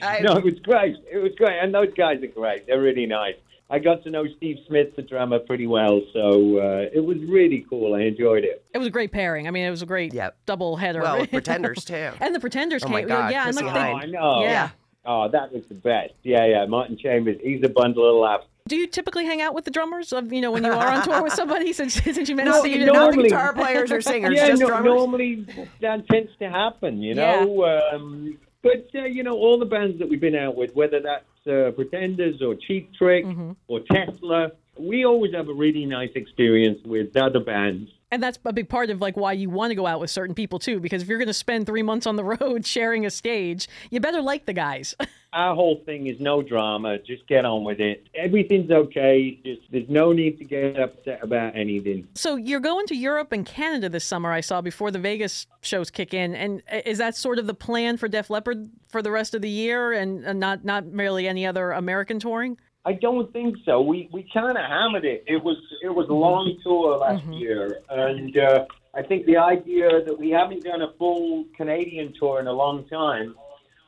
I- 0.03 0.21
no, 0.23 0.37
it 0.37 0.45
was 0.45 0.59
great. 0.61 0.97
It 1.11 1.19
was 1.19 1.33
great. 1.37 1.59
And 1.61 1.75
those 1.75 1.93
guys 1.97 2.23
are 2.23 2.27
great. 2.29 2.67
They're 2.67 2.81
really 2.81 3.07
nice. 3.07 3.35
I 3.71 3.79
got 3.79 4.03
to 4.05 4.11
know 4.11 4.25
Steve 4.39 4.57
Smith, 4.67 4.97
the 4.97 5.03
drummer, 5.03 5.39
pretty 5.41 5.67
well. 5.67 6.01
So 6.15 6.59
uh, 6.59 6.87
it 6.95 7.05
was 7.05 7.19
really 7.29 7.67
cool. 7.69 7.95
I 7.95 8.01
enjoyed 8.03 8.45
it. 8.45 8.65
It 8.73 8.79
was 8.79 8.87
a 8.87 8.91
great 8.91 9.13
pairing. 9.13 9.47
I 9.47 9.51
mean, 9.51 9.67
it 9.67 9.71
was 9.71 9.83
a 9.83 9.87
great 9.87 10.15
Yep. 10.15 10.39
double 10.47 10.77
header. 10.77 11.03
Well, 11.03 11.21
with 11.21 11.31
Pretenders 11.33 11.85
too. 11.85 12.13
and 12.21 12.35
the 12.35 12.41
Pretenders 12.41 12.83
Oh 12.85 12.89
my. 12.89 13.03
God, 13.03 13.31
yeah, 13.31 13.47
and 13.47 13.55
Chrissie 13.57 13.67
like 13.71 13.75
Oh, 13.77 14.01
they- 14.01 14.07
Hynde. 14.07 14.17
I 14.19 14.21
know. 14.21 14.41
Yeah. 14.43 14.71
Oh, 15.11 15.27
that 15.27 15.53
was 15.55 15.65
the 15.69 15.75
best. 15.75 16.13
Yeah, 16.23 16.45
yeah. 16.45 16.67
Martin 16.67 16.99
Chambers, 16.99 17.39
he's 17.43 17.63
a 17.65 17.69
bundle 17.71 18.09
of 18.09 18.17
laughs. 18.21 18.45
Do 18.69 18.77
you 18.77 18.87
typically 18.87 19.25
hang 19.25 19.41
out 19.41 19.55
with 19.55 19.65
the 19.65 19.71
drummers? 19.71 20.13
Of 20.13 20.31
you 20.31 20.43
know 20.43 20.51
when 20.51 20.63
you 20.65 20.71
are 20.71 20.87
on 20.93 21.03
tour 21.03 21.23
with 21.23 21.33
somebody 21.33 21.73
since 21.81 21.95
since 21.95 22.29
you 22.29 22.37
mentioned 22.37 22.55
No, 22.57 22.61
Steve? 22.61 22.81
no, 22.81 22.87
Not 22.87 22.93
the 22.93 22.99
Normally- 23.17 23.29
guitar 23.31 23.53
players 23.55 23.91
or 23.91 24.01
singers, 24.03 24.35
yeah, 24.37 24.49
just 24.49 24.61
no, 24.61 24.67
drummers. 24.67 24.85
normally 24.85 25.47
that 25.81 26.07
tends 26.09 26.31
to 26.41 26.51
happen, 26.51 27.01
you 27.01 27.15
know. 27.15 27.65
Um, 27.65 28.37
but 28.63 28.87
uh, 28.95 29.05
you 29.05 29.23
know, 29.23 29.33
all 29.37 29.59
the 29.59 29.65
bands 29.65 29.99
that 30.01 30.09
we've 30.11 30.21
been 30.21 30.35
out 30.37 30.55
with, 30.57 30.75
whether 30.77 31.01
that's 31.01 31.25
uh, 31.47 31.71
Pretenders 31.71 32.43
or 32.43 32.55
Cheap 32.55 32.93
Trick 32.93 33.25
Mm-hmm. 33.25 33.53
or 33.69 33.81
Tesla, 33.91 34.53
we 34.79 35.07
always 35.07 35.33
have 35.33 35.49
a 35.49 35.55
really 35.55 35.87
nice 35.87 36.11
experience 36.15 36.79
with 36.85 37.17
other 37.17 37.41
bands. 37.41 37.91
And 38.11 38.23
that's 38.23 38.39
a 38.45 38.53
big 38.53 38.69
part 38.69 38.89
of 38.91 39.01
like 39.01 39.17
why 39.17 39.33
you 39.33 39.51
want 39.51 39.71
to 39.71 39.75
go 39.75 39.87
out 39.87 40.01
with 40.01 40.11
certain 40.11 40.35
people 40.35 40.59
too, 40.59 40.81
because 40.81 41.03
if 41.03 41.09
you're 41.09 41.19
going 41.19 41.29
to 41.29 41.35
spend 41.35 41.67
three 41.67 41.83
months 41.83 42.07
on 42.07 42.17
the 42.17 42.25
road 42.41 42.65
sharing 42.65 43.05
a 43.05 43.11
stage, 43.11 43.69
you 43.91 44.01
better 44.01 44.23
like 44.23 44.47
the 44.47 44.53
guys. 44.53 44.95
Our 45.35 45.55
whole 45.55 45.83
thing 45.85 46.07
is 46.07 46.19
no 46.21 46.41
drama. 46.41 46.99
Just 46.99 47.27
get 47.27 47.45
on 47.45 47.63
with 47.63 47.81
it. 47.81 48.09
Everything's 48.15 48.71
okay. 48.71 49.39
Just 49.45 49.61
there's 49.71 49.89
no 49.89 50.11
need 50.13 50.39
to 50.39 50.45
get 50.45 50.81
upset 50.81 51.23
about 51.23 51.55
anything. 51.55 52.09
so 52.15 52.37
you're 52.37 52.61
going 52.61 52.87
to 52.87 52.95
Europe 52.95 53.33
and 53.33 53.45
Canada 53.45 53.91
this 53.91 54.05
summer. 54.05 54.33
I 54.33 54.41
saw 54.41 54.63
before 54.63 54.91
the 54.91 54.99
Vegas 54.99 55.47
shows 55.61 55.91
kick 55.91 56.15
in, 56.15 56.35
and 56.35 56.63
is 56.87 56.97
that 56.97 57.15
sort 57.15 57.39
of 57.39 57.47
the 57.47 57.53
plan 57.53 57.99
for 57.99 58.09
Def 58.09 58.31
Leppard 58.31 58.71
for 58.89 59.03
the 59.03 59.11
rest 59.11 59.35
of 59.35 59.43
the 59.43 59.51
year, 59.51 59.93
and, 59.93 60.25
and 60.25 60.41
not 60.41 60.65
not 60.65 60.87
merely 60.87 61.29
any 61.29 61.45
other 61.47 61.73
American 61.73 62.19
touring? 62.19 62.57
I 62.89 62.95
don't 62.95 63.31
think 63.35 63.57
so. 63.67 63.83
We 63.83 64.09
we 64.13 64.27
kind 64.33 64.57
of 64.57 64.65
hammered 64.65 65.05
it. 65.05 65.23
It 65.27 65.45
was 65.45 65.59
it 65.83 65.95
was 65.95 66.09
a 66.09 66.15
long 66.15 66.57
tour 66.65 66.97
last 66.97 67.23
year, 67.27 67.81
and 67.91 68.35
uh, 68.39 68.65
I 68.95 69.03
think 69.03 69.27
the 69.27 69.37
idea 69.37 70.03
that 70.07 70.19
we 70.19 70.31
haven't 70.31 70.65
done 70.65 70.81
a 70.81 70.93
full 70.99 71.45
Canadian 71.55 72.15
tour 72.19 72.41
in 72.41 72.47
a 72.47 72.53
long 72.53 72.89
time, 72.89 73.35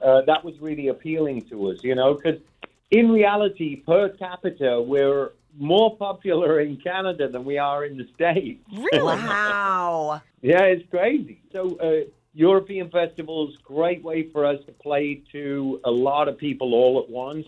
uh, 0.04 0.20
that 0.26 0.44
was 0.44 0.54
really 0.60 0.88
appealing 0.88 1.48
to 1.48 1.70
us. 1.70 1.82
You 1.82 1.94
know, 1.94 2.12
because 2.12 2.40
in 2.90 3.10
reality, 3.10 3.76
per 3.76 4.10
capita, 4.10 4.84
we're 4.86 5.30
more 5.58 5.96
popular 5.96 6.60
in 6.60 6.76
Canada 6.76 7.26
than 7.26 7.46
we 7.46 7.56
are 7.56 7.86
in 7.86 7.96
the 7.96 8.06
states. 8.14 8.62
Really? 8.70 9.16
Wow. 9.16 10.20
Yeah, 10.42 10.64
it's 10.64 10.88
crazy. 10.90 11.40
So, 11.52 11.76
uh, 11.78 12.10
European 12.34 12.90
festivals, 12.90 13.56
great 13.64 14.02
way 14.04 14.28
for 14.30 14.44
us 14.44 14.58
to 14.66 14.72
play 14.72 15.22
to 15.32 15.80
a 15.84 15.90
lot 15.90 16.28
of 16.28 16.38
people 16.38 16.74
all 16.74 17.02
at 17.02 17.10
once. 17.10 17.46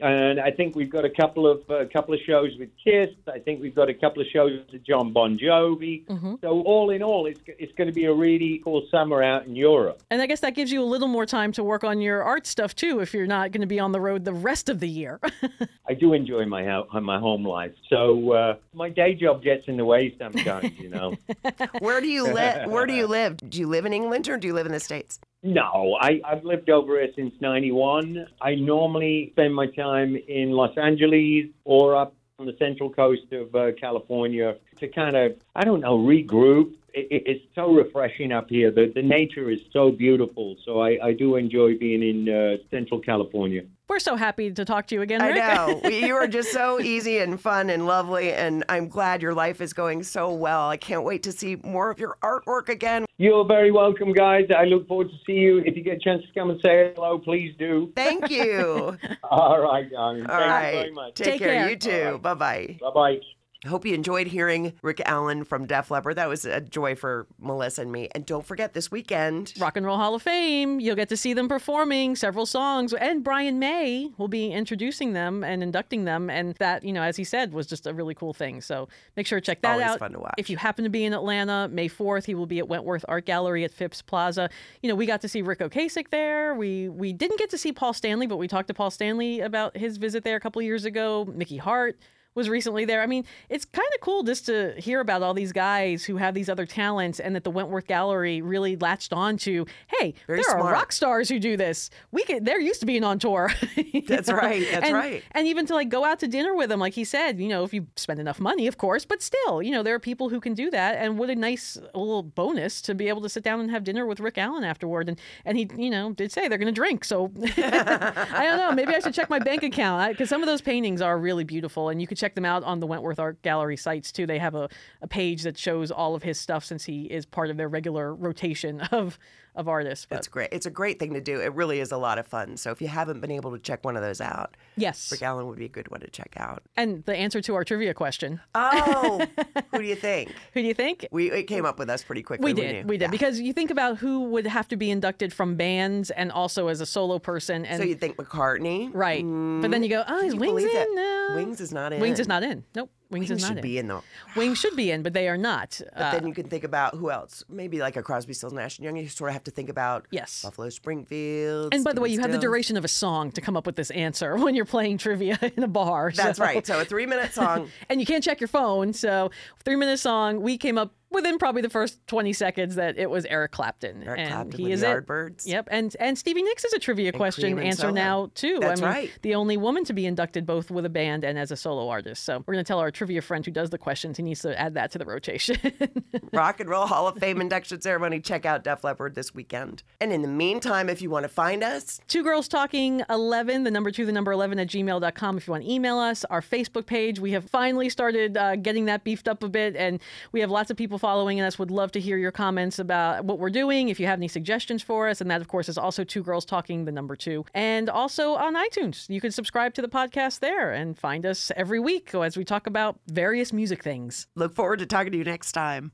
And 0.00 0.38
I 0.38 0.50
think 0.50 0.76
we've 0.76 0.90
got 0.90 1.04
a 1.04 1.10
couple 1.10 1.46
of 1.46 1.68
a 1.70 1.86
couple 1.86 2.12
of 2.14 2.20
shows 2.26 2.50
with 2.58 2.68
Kiss. 2.82 3.10
I 3.32 3.38
think 3.38 3.60
we've 3.62 3.74
got 3.74 3.88
a 3.88 3.94
couple 3.94 4.20
of 4.20 4.28
shows 4.28 4.60
with 4.70 4.84
Jon 4.84 5.12
Bon 5.12 5.38
Jovi. 5.38 6.04
So 6.42 6.60
all 6.62 6.90
in 6.90 7.02
all, 7.02 7.26
it's 7.26 7.40
it's 7.46 7.72
going 7.76 7.88
to 7.88 7.94
be 7.94 8.04
a 8.04 8.12
really 8.12 8.60
cool 8.62 8.86
summer 8.90 9.22
out 9.22 9.46
in 9.46 9.56
Europe. 9.56 10.02
And 10.10 10.20
I 10.20 10.26
guess 10.26 10.40
that 10.40 10.54
gives 10.54 10.70
you 10.70 10.82
a 10.82 10.84
little 10.84 11.08
more 11.08 11.24
time 11.24 11.52
to 11.52 11.64
work 11.64 11.82
on 11.84 12.00
your 12.00 12.22
art 12.22 12.46
stuff 12.46 12.74
too 12.74 13.00
if 13.00 13.14
you're 13.14 13.26
not 13.26 13.52
going 13.52 13.62
to 13.62 13.66
be 13.66 13.80
on 13.80 13.92
the 13.92 14.00
road 14.00 14.24
the 14.24 14.34
rest 14.34 14.68
of 14.68 14.80
the 14.80 14.88
year. 14.88 15.20
I 15.88 15.94
do 15.94 16.12
enjoy 16.12 16.44
my 16.46 16.82
my 17.00 17.18
home 17.18 17.46
life, 17.46 17.72
so 17.88 18.32
uh, 18.32 18.56
my 18.74 18.88
day 18.90 19.14
job 19.14 19.42
gets 19.42 19.68
in 19.68 19.76
the 19.76 19.84
way 19.84 20.14
sometimes, 20.18 20.78
you 20.78 20.90
know. 20.90 21.16
Where 21.78 22.00
do 22.00 22.08
you 22.08 22.24
live? 22.32 22.70
Where 22.70 22.86
do 22.86 22.92
you 22.92 23.06
live? 23.18 23.36
Do 23.36 23.58
you 23.58 23.66
live 23.68 23.86
in 23.86 23.92
England 23.92 24.28
or 24.28 24.36
do 24.36 24.48
you 24.48 24.54
live 24.54 24.66
in 24.66 24.72
the 24.72 24.80
States? 24.80 25.20
No, 25.46 25.96
I, 26.00 26.20
I've 26.24 26.44
lived 26.44 26.70
over 26.70 26.98
here 26.98 27.12
since 27.14 27.32
91. 27.40 28.26
I 28.40 28.56
normally 28.56 29.28
spend 29.30 29.54
my 29.54 29.68
time 29.68 30.16
in 30.16 30.50
Los 30.50 30.76
Angeles 30.76 31.46
or 31.64 31.94
up 31.94 32.16
on 32.40 32.46
the 32.46 32.56
central 32.58 32.90
coast 32.90 33.32
of 33.32 33.54
uh, 33.54 33.70
California 33.80 34.56
to 34.80 34.88
kind 34.88 35.14
of, 35.14 35.36
I 35.54 35.62
don't 35.62 35.80
know, 35.80 35.96
regroup. 35.98 36.72
It, 36.92 37.06
it, 37.12 37.22
it's 37.26 37.44
so 37.54 37.72
refreshing 37.72 38.32
up 38.32 38.50
here. 38.50 38.72
The, 38.72 38.90
the 38.92 39.02
nature 39.02 39.48
is 39.48 39.60
so 39.72 39.92
beautiful. 39.92 40.56
So 40.64 40.80
I, 40.80 40.98
I 41.00 41.12
do 41.12 41.36
enjoy 41.36 41.78
being 41.78 42.02
in 42.02 42.28
uh, 42.28 42.56
central 42.68 42.98
California. 42.98 43.62
We're 43.88 44.00
so 44.00 44.16
happy 44.16 44.50
to 44.50 44.64
talk 44.64 44.88
to 44.88 44.96
you 44.96 45.02
again, 45.02 45.22
I 45.22 45.30
know. 45.30 45.80
you 45.88 46.16
are 46.16 46.26
just 46.26 46.50
so 46.50 46.80
easy 46.80 47.18
and 47.18 47.40
fun 47.40 47.70
and 47.70 47.86
lovely, 47.86 48.32
and 48.32 48.64
I'm 48.68 48.88
glad 48.88 49.22
your 49.22 49.32
life 49.32 49.60
is 49.60 49.72
going 49.72 50.02
so 50.02 50.32
well. 50.32 50.68
I 50.68 50.76
can't 50.76 51.04
wait 51.04 51.22
to 51.22 51.32
see 51.32 51.56
more 51.62 51.90
of 51.90 51.98
your 52.00 52.18
artwork 52.22 52.68
again. 52.68 53.06
You're 53.18 53.44
very 53.46 53.70
welcome, 53.70 54.12
guys. 54.12 54.46
I 54.56 54.64
look 54.64 54.88
forward 54.88 55.08
to 55.10 55.16
see 55.24 55.34
you. 55.34 55.58
If 55.58 55.76
you 55.76 55.84
get 55.84 55.98
a 55.98 56.00
chance 56.00 56.22
to 56.26 56.32
come 56.38 56.50
and 56.50 56.60
say 56.64 56.92
hello, 56.96 57.18
please 57.18 57.54
do. 57.58 57.92
Thank 57.94 58.28
you. 58.28 58.98
All 59.22 59.60
right, 59.60 59.88
darling. 59.90 60.22
All 60.22 60.36
Thank 60.36 60.50
right. 60.50 60.70
you 60.72 60.80
very 60.80 60.92
much. 60.92 61.14
Take, 61.14 61.26
Take 61.26 61.38
care. 61.38 61.54
care. 61.54 61.70
You 61.70 61.76
too. 61.76 62.18
Bye 62.18 62.34
bye. 62.34 62.78
Bye 62.80 62.90
bye. 62.92 63.20
I 63.64 63.68
hope 63.68 63.86
you 63.86 63.94
enjoyed 63.94 64.26
hearing 64.26 64.74
Rick 64.82 65.00
Allen 65.06 65.42
from 65.44 65.66
Def 65.66 65.90
Leppard. 65.90 66.16
That 66.16 66.28
was 66.28 66.44
a 66.44 66.60
joy 66.60 66.94
for 66.94 67.26
Melissa 67.40 67.82
and 67.82 67.90
me. 67.90 68.08
And 68.14 68.26
don't 68.26 68.44
forget 68.44 68.74
this 68.74 68.90
weekend. 68.90 69.54
Rock 69.58 69.76
and 69.76 69.86
Roll 69.86 69.96
Hall 69.96 70.14
of 70.14 70.22
Fame. 70.22 70.78
You'll 70.78 70.94
get 70.96 71.08
to 71.08 71.16
see 71.16 71.32
them 71.32 71.48
performing 71.48 72.16
several 72.16 72.44
songs, 72.44 72.92
and 72.92 73.24
Brian 73.24 73.58
May 73.58 74.10
will 74.18 74.28
be 74.28 74.52
introducing 74.52 75.14
them 75.14 75.42
and 75.42 75.62
inducting 75.62 76.04
them. 76.04 76.28
And 76.28 76.54
that, 76.56 76.84
you 76.84 76.92
know, 76.92 77.02
as 77.02 77.16
he 77.16 77.24
said, 77.24 77.52
was 77.52 77.66
just 77.66 77.86
a 77.86 77.94
really 77.94 78.14
cool 78.14 78.34
thing. 78.34 78.60
So 78.60 78.88
make 79.16 79.26
sure 79.26 79.40
to 79.40 79.44
check 79.44 79.62
that 79.62 79.72
Always 79.72 79.86
out. 79.86 79.98
fun 80.00 80.12
to 80.12 80.20
watch. 80.20 80.34
If 80.36 80.50
you 80.50 80.58
happen 80.58 80.84
to 80.84 80.90
be 80.90 81.04
in 81.04 81.14
Atlanta, 81.14 81.68
May 81.68 81.88
4th, 81.88 82.26
he 82.26 82.34
will 82.34 82.46
be 82.46 82.58
at 82.58 82.68
Wentworth 82.68 83.04
Art 83.08 83.24
Gallery 83.24 83.64
at 83.64 83.70
Phipps 83.70 84.02
Plaza. 84.02 84.50
You 84.82 84.88
know, 84.90 84.94
we 84.94 85.06
got 85.06 85.22
to 85.22 85.28
see 85.28 85.40
Ric 85.40 85.60
Ocasek 85.60 86.10
there. 86.10 86.54
We 86.54 86.88
we 86.88 87.12
didn't 87.12 87.38
get 87.38 87.50
to 87.50 87.58
see 87.58 87.72
Paul 87.72 87.94
Stanley, 87.94 88.26
but 88.26 88.36
we 88.36 88.48
talked 88.48 88.68
to 88.68 88.74
Paul 88.74 88.90
Stanley 88.90 89.40
about 89.40 89.76
his 89.76 89.96
visit 89.96 90.24
there 90.24 90.36
a 90.36 90.40
couple 90.40 90.60
years 90.62 90.84
ago. 90.84 91.24
Mickey 91.34 91.56
Hart 91.56 91.98
was 92.36 92.48
recently 92.48 92.84
there. 92.84 93.02
I 93.02 93.06
mean, 93.06 93.24
it's 93.48 93.64
kind 93.64 93.88
of 93.94 94.00
cool 94.00 94.22
just 94.22 94.46
to 94.46 94.74
hear 94.78 95.00
about 95.00 95.22
all 95.22 95.34
these 95.34 95.52
guys 95.52 96.04
who 96.04 96.18
have 96.18 96.34
these 96.34 96.48
other 96.48 96.66
talents 96.66 97.18
and 97.18 97.34
that 97.34 97.42
the 97.42 97.50
Wentworth 97.50 97.86
Gallery 97.86 98.42
really 98.42 98.76
latched 98.76 99.12
on 99.12 99.36
to, 99.38 99.66
hey, 99.98 100.14
Very 100.26 100.42
there 100.42 100.56
are 100.56 100.72
rock 100.72 100.92
stars 100.92 101.28
who 101.28 101.40
do 101.40 101.56
this. 101.56 101.90
We 102.12 102.22
could 102.24 102.44
they're 102.44 102.60
used 102.60 102.80
to 102.80 102.86
being 102.86 103.02
on 103.02 103.18
tour. 103.18 103.52
That's 104.06 104.28
know? 104.28 104.36
right, 104.36 104.66
that's 104.70 104.86
and, 104.86 104.94
right. 104.94 105.24
And 105.32 105.46
even 105.46 105.66
to 105.66 105.74
like 105.74 105.88
go 105.88 106.04
out 106.04 106.20
to 106.20 106.28
dinner 106.28 106.54
with 106.54 106.68
them, 106.68 106.78
like 106.78 106.92
he 106.92 107.04
said, 107.04 107.40
you 107.40 107.48
know, 107.48 107.64
if 107.64 107.72
you 107.72 107.86
spend 107.96 108.20
enough 108.20 108.38
money, 108.38 108.66
of 108.66 108.76
course, 108.76 109.04
but 109.04 109.22
still, 109.22 109.62
you 109.62 109.70
know, 109.70 109.82
there 109.82 109.94
are 109.94 109.98
people 109.98 110.28
who 110.28 110.38
can 110.38 110.54
do 110.54 110.70
that. 110.70 110.96
And 110.96 111.18
what 111.18 111.30
a 111.30 111.34
nice 111.34 111.76
little 111.94 112.22
bonus 112.22 112.80
to 112.82 112.94
be 112.94 113.08
able 113.08 113.22
to 113.22 113.28
sit 113.28 113.42
down 113.42 113.60
and 113.60 113.70
have 113.70 113.84
dinner 113.84 114.06
with 114.06 114.20
Rick 114.20 114.38
Allen 114.38 114.64
afterward. 114.64 115.08
And 115.08 115.18
and 115.44 115.56
he, 115.56 115.68
you 115.76 115.90
know, 115.90 116.12
did 116.12 116.30
say 116.30 116.48
they're 116.48 116.58
going 116.58 116.66
to 116.66 116.72
drink. 116.72 117.04
So 117.04 117.32
I 117.56 118.44
don't 118.44 118.58
know. 118.58 118.72
Maybe 118.72 118.94
I 118.94 119.00
should 119.00 119.14
check 119.14 119.30
my 119.30 119.38
bank 119.38 119.62
account 119.62 120.12
because 120.12 120.28
some 120.28 120.42
of 120.42 120.46
those 120.46 120.60
paintings 120.60 121.00
are 121.00 121.18
really 121.18 121.44
beautiful, 121.44 121.88
and 121.88 122.00
you 122.00 122.06
could 122.06 122.18
check 122.18 122.25
them 122.34 122.44
out 122.44 122.64
on 122.64 122.80
the 122.80 122.86
Wentworth 122.86 123.18
Art 123.18 123.40
Gallery 123.42 123.76
sites 123.76 124.12
too. 124.12 124.26
They 124.26 124.38
have 124.38 124.54
a, 124.54 124.68
a 125.02 125.06
page 125.06 125.42
that 125.42 125.56
shows 125.58 125.90
all 125.90 126.14
of 126.14 126.22
his 126.22 126.38
stuff 126.38 126.64
since 126.64 126.84
he 126.84 127.04
is 127.04 127.26
part 127.26 127.50
of 127.50 127.56
their 127.56 127.68
regular 127.68 128.14
rotation 128.14 128.80
of 128.92 129.18
of 129.56 129.68
artists. 129.68 130.06
But 130.08 130.18
It's 130.18 130.28
great. 130.28 130.50
It's 130.52 130.66
a 130.66 130.70
great 130.70 130.98
thing 130.98 131.14
to 131.14 131.20
do. 131.20 131.40
It 131.40 131.52
really 131.54 131.80
is 131.80 131.92
a 131.92 131.96
lot 131.96 132.18
of 132.18 132.26
fun. 132.26 132.56
So 132.56 132.70
if 132.70 132.80
you 132.80 132.88
haven't 132.88 133.20
been 133.20 133.30
able 133.30 133.52
to 133.52 133.58
check 133.58 133.84
one 133.84 133.96
of 133.96 134.02
those 134.02 134.20
out, 134.20 134.56
yes, 134.76 135.10
Rick 135.10 135.22
Allen 135.22 135.46
would 135.48 135.58
be 135.58 135.64
a 135.64 135.68
good 135.68 135.90
one 135.90 136.00
to 136.00 136.08
check 136.10 136.34
out. 136.36 136.62
and 136.76 137.04
the 137.04 137.14
answer 137.16 137.40
to 137.40 137.54
our 137.54 137.64
trivia 137.64 137.94
question: 137.94 138.40
Oh, 138.54 139.26
who 139.72 139.78
do 139.78 139.84
you 139.84 139.96
think? 139.96 140.32
Who 140.54 140.62
do 140.62 140.66
you 140.68 140.74
think? 140.74 141.06
We 141.10 141.30
it 141.30 141.44
came 141.44 141.64
up 141.64 141.78
with 141.78 141.90
us 141.90 142.02
pretty 142.04 142.22
quickly. 142.22 142.44
We 142.44 142.60
did, 142.60 142.88
we 142.88 142.96
did, 142.96 143.06
Yeah. 143.06 143.10
because 143.10 143.40
you 143.40 143.52
think 143.52 143.70
about 143.70 143.98
who 143.98 144.24
would 144.30 144.46
have 144.46 144.68
to 144.68 144.76
be 144.76 144.90
inducted 144.90 145.32
from 145.32 145.56
bands 145.56 146.10
and 146.10 146.30
also 146.30 146.68
as 146.68 146.80
a 146.80 146.86
solo 146.86 147.18
person, 147.18 147.64
and 147.66 147.78
So 147.82 147.84
you 147.88 147.94
think 147.94 148.16
McCartney? 148.16 148.90
right. 148.92 149.22
but 149.62 149.70
then 149.70 149.82
you 149.82 149.88
go, 149.88 150.04
oh, 150.06 150.20
is 150.24 150.34
Wings 150.34 150.62
in? 150.64 150.94
No, 150.94 151.32
Wings 151.36 151.60
is 151.60 151.72
not 151.72 151.92
in. 151.92 152.00
Wings 152.00 152.20
is 152.20 152.28
not 152.28 152.42
in. 152.42 152.64
Nope, 152.74 152.90
Wings, 153.10 153.28
Wings 153.30 153.42
is 153.42 153.48
should 153.48 153.62
be 153.62 153.78
in 153.78 153.86
though. 153.88 154.02
Wings 154.34 154.58
should 154.58 154.74
be 154.76 154.90
in, 154.90 155.02
but 155.02 155.12
they 155.12 155.28
are 155.28 155.36
not. 155.36 155.80
But 155.94 156.02
Uh, 156.02 156.10
then 156.12 156.26
you 156.26 156.34
can 156.34 156.48
think 156.48 156.64
about 156.64 156.94
who 156.94 157.10
else? 157.10 157.44
Maybe 157.48 157.78
like 157.78 157.96
a 157.96 158.02
Crosby, 158.02 158.34
Stills, 158.34 158.52
Nash 158.52 158.78
and 158.78 158.84
Young. 158.84 158.96
You 158.96 159.08
sort 159.08 159.30
of 159.30 159.34
have 159.34 159.44
to 159.44 159.50
think 159.50 159.68
about 159.68 160.06
Yes. 160.10 160.42
Buffalo 160.42 160.68
Springfield. 160.70 161.72
and 161.74 161.84
by 161.84 161.92
the 161.92 162.00
way, 162.00 162.08
you 162.08 162.14
Stephen 162.16 162.22
have 162.22 162.32
the 162.32 162.38
Stills. 162.42 162.50
duration 162.50 162.76
of 162.76 162.84
a 162.84 162.88
song 162.88 163.30
to 163.32 163.40
come 163.40 163.56
up 163.56 163.66
with 163.66 163.76
this 163.76 163.90
answer 163.92 164.36
when 164.44 164.54
you're 164.54 164.64
playing 164.64 164.98
trivia 164.98 165.38
in 165.56 165.62
a 165.62 165.68
bar. 165.68 166.12
That's 166.14 166.38
so- 166.38 166.44
right. 166.44 166.66
So 166.66 166.80
a 166.80 166.84
three-minute 166.84 167.32
song. 167.32 167.70
and 167.88 168.00
you 168.00 168.06
can't 168.06 168.24
check 168.24 168.40
your 168.40 168.48
phone. 168.48 168.92
So, 168.92 169.30
three 169.64 169.76
minute 169.76 169.98
song, 169.98 170.40
we 170.40 170.58
came 170.58 170.78
up 170.78 170.92
within 171.16 171.38
probably 171.38 171.62
the 171.62 171.70
first 171.70 172.06
20 172.06 172.32
seconds 172.32 172.76
that 172.76 172.96
it 172.98 173.10
was 173.10 173.24
Eric 173.24 173.50
Clapton. 173.52 174.04
Eric 174.04 174.20
and 174.20 174.30
Clapton 174.30 174.60
he 174.60 174.70
is 174.70 174.82
the 174.82 174.98
it. 174.98 175.46
Yep. 175.46 175.68
And 175.70 175.96
and 175.98 176.16
Stevie 176.16 176.42
Nicks 176.42 176.64
is 176.64 176.72
a 176.72 176.78
trivia 176.78 177.10
question 177.12 177.58
answer 177.58 177.82
Soda. 177.82 177.92
now, 177.92 178.30
too. 178.34 178.58
That's 178.60 178.80
I 178.80 178.84
mean, 178.84 178.94
right. 178.94 179.10
The 179.22 179.34
only 179.34 179.56
woman 179.56 179.84
to 179.86 179.92
be 179.92 180.06
inducted 180.06 180.46
both 180.46 180.70
with 180.70 180.84
a 180.84 180.90
band 180.90 181.24
and 181.24 181.38
as 181.38 181.50
a 181.50 181.56
solo 181.56 181.88
artist. 181.88 182.22
So, 182.24 182.44
we're 182.46 182.54
going 182.54 182.64
to 182.64 182.68
tell 182.68 182.78
our 182.78 182.90
trivia 182.90 183.22
friend 183.22 183.44
who 183.44 183.50
does 183.50 183.70
the 183.70 183.78
questions 183.78 184.16
he 184.16 184.22
needs 184.22 184.42
to 184.42 184.58
add 184.58 184.74
that 184.74 184.92
to 184.92 184.98
the 184.98 185.06
rotation. 185.06 185.56
Rock 186.32 186.60
and 186.60 186.68
Roll 186.68 186.86
Hall 186.86 187.08
of 187.08 187.18
Fame 187.18 187.40
induction 187.40 187.80
ceremony. 187.80 188.20
Check 188.20 188.44
out 188.44 188.62
Def 188.62 188.84
Leppard 188.84 189.14
this 189.14 189.34
weekend. 189.34 189.82
And 190.00 190.12
in 190.12 190.22
the 190.22 190.28
meantime, 190.28 190.88
if 190.88 191.00
you 191.02 191.10
want 191.10 191.24
to 191.24 191.28
find 191.28 191.64
us, 191.64 192.00
Two 192.08 192.22
Girls 192.22 192.48
Talking 192.48 193.02
11, 193.08 193.64
the 193.64 193.70
number 193.70 193.90
two, 193.90 194.06
the 194.06 194.12
number 194.12 194.32
11 194.32 194.58
at 194.58 194.68
gmail.com 194.68 195.36
if 195.36 195.46
you 195.46 195.50
want 195.50 195.64
to 195.64 195.70
email 195.70 195.98
us. 195.98 196.24
Our 196.26 196.42
Facebook 196.42 196.86
page, 196.86 197.18
we 197.18 197.32
have 197.32 197.48
finally 197.48 197.88
started 197.88 198.36
uh, 198.36 198.56
getting 198.56 198.84
that 198.86 199.04
beefed 199.04 199.28
up 199.28 199.42
a 199.42 199.48
bit, 199.48 199.76
and 199.76 200.00
we 200.32 200.40
have 200.40 200.50
lots 200.50 200.70
of 200.70 200.76
people 200.76 200.98
following 201.06 201.40
us. 201.40 201.56
Would 201.56 201.70
love 201.70 201.92
to 201.92 202.00
hear 202.00 202.16
your 202.18 202.32
comments 202.32 202.80
about 202.80 203.24
what 203.24 203.38
we're 203.38 203.48
doing, 203.48 203.90
if 203.90 204.00
you 204.00 204.06
have 204.06 204.18
any 204.18 204.26
suggestions 204.26 204.82
for 204.82 205.08
us. 205.08 205.20
And 205.20 205.30
that, 205.30 205.40
of 205.40 205.46
course, 205.46 205.68
is 205.68 205.78
also 205.78 206.02
Two 206.02 206.20
Girls 206.20 206.44
Talking, 206.44 206.84
the 206.84 206.90
number 206.90 207.14
two. 207.14 207.44
And 207.54 207.88
also 207.88 208.34
on 208.34 208.56
iTunes. 208.56 209.08
You 209.08 209.20
can 209.20 209.30
subscribe 209.30 209.72
to 209.74 209.82
the 209.82 209.88
podcast 209.88 210.40
there 210.40 210.72
and 210.72 210.98
find 210.98 211.24
us 211.24 211.52
every 211.54 211.78
week 211.78 212.12
as 212.12 212.36
we 212.36 212.44
talk 212.44 212.66
about 212.66 212.98
various 213.06 213.52
music 213.52 213.84
things. 213.84 214.26
look 214.34 214.52
forward 214.52 214.80
to 214.80 214.86
talking 214.86 215.12
to 215.12 215.18
you 215.18 215.22
next 215.22 215.52
time. 215.52 215.92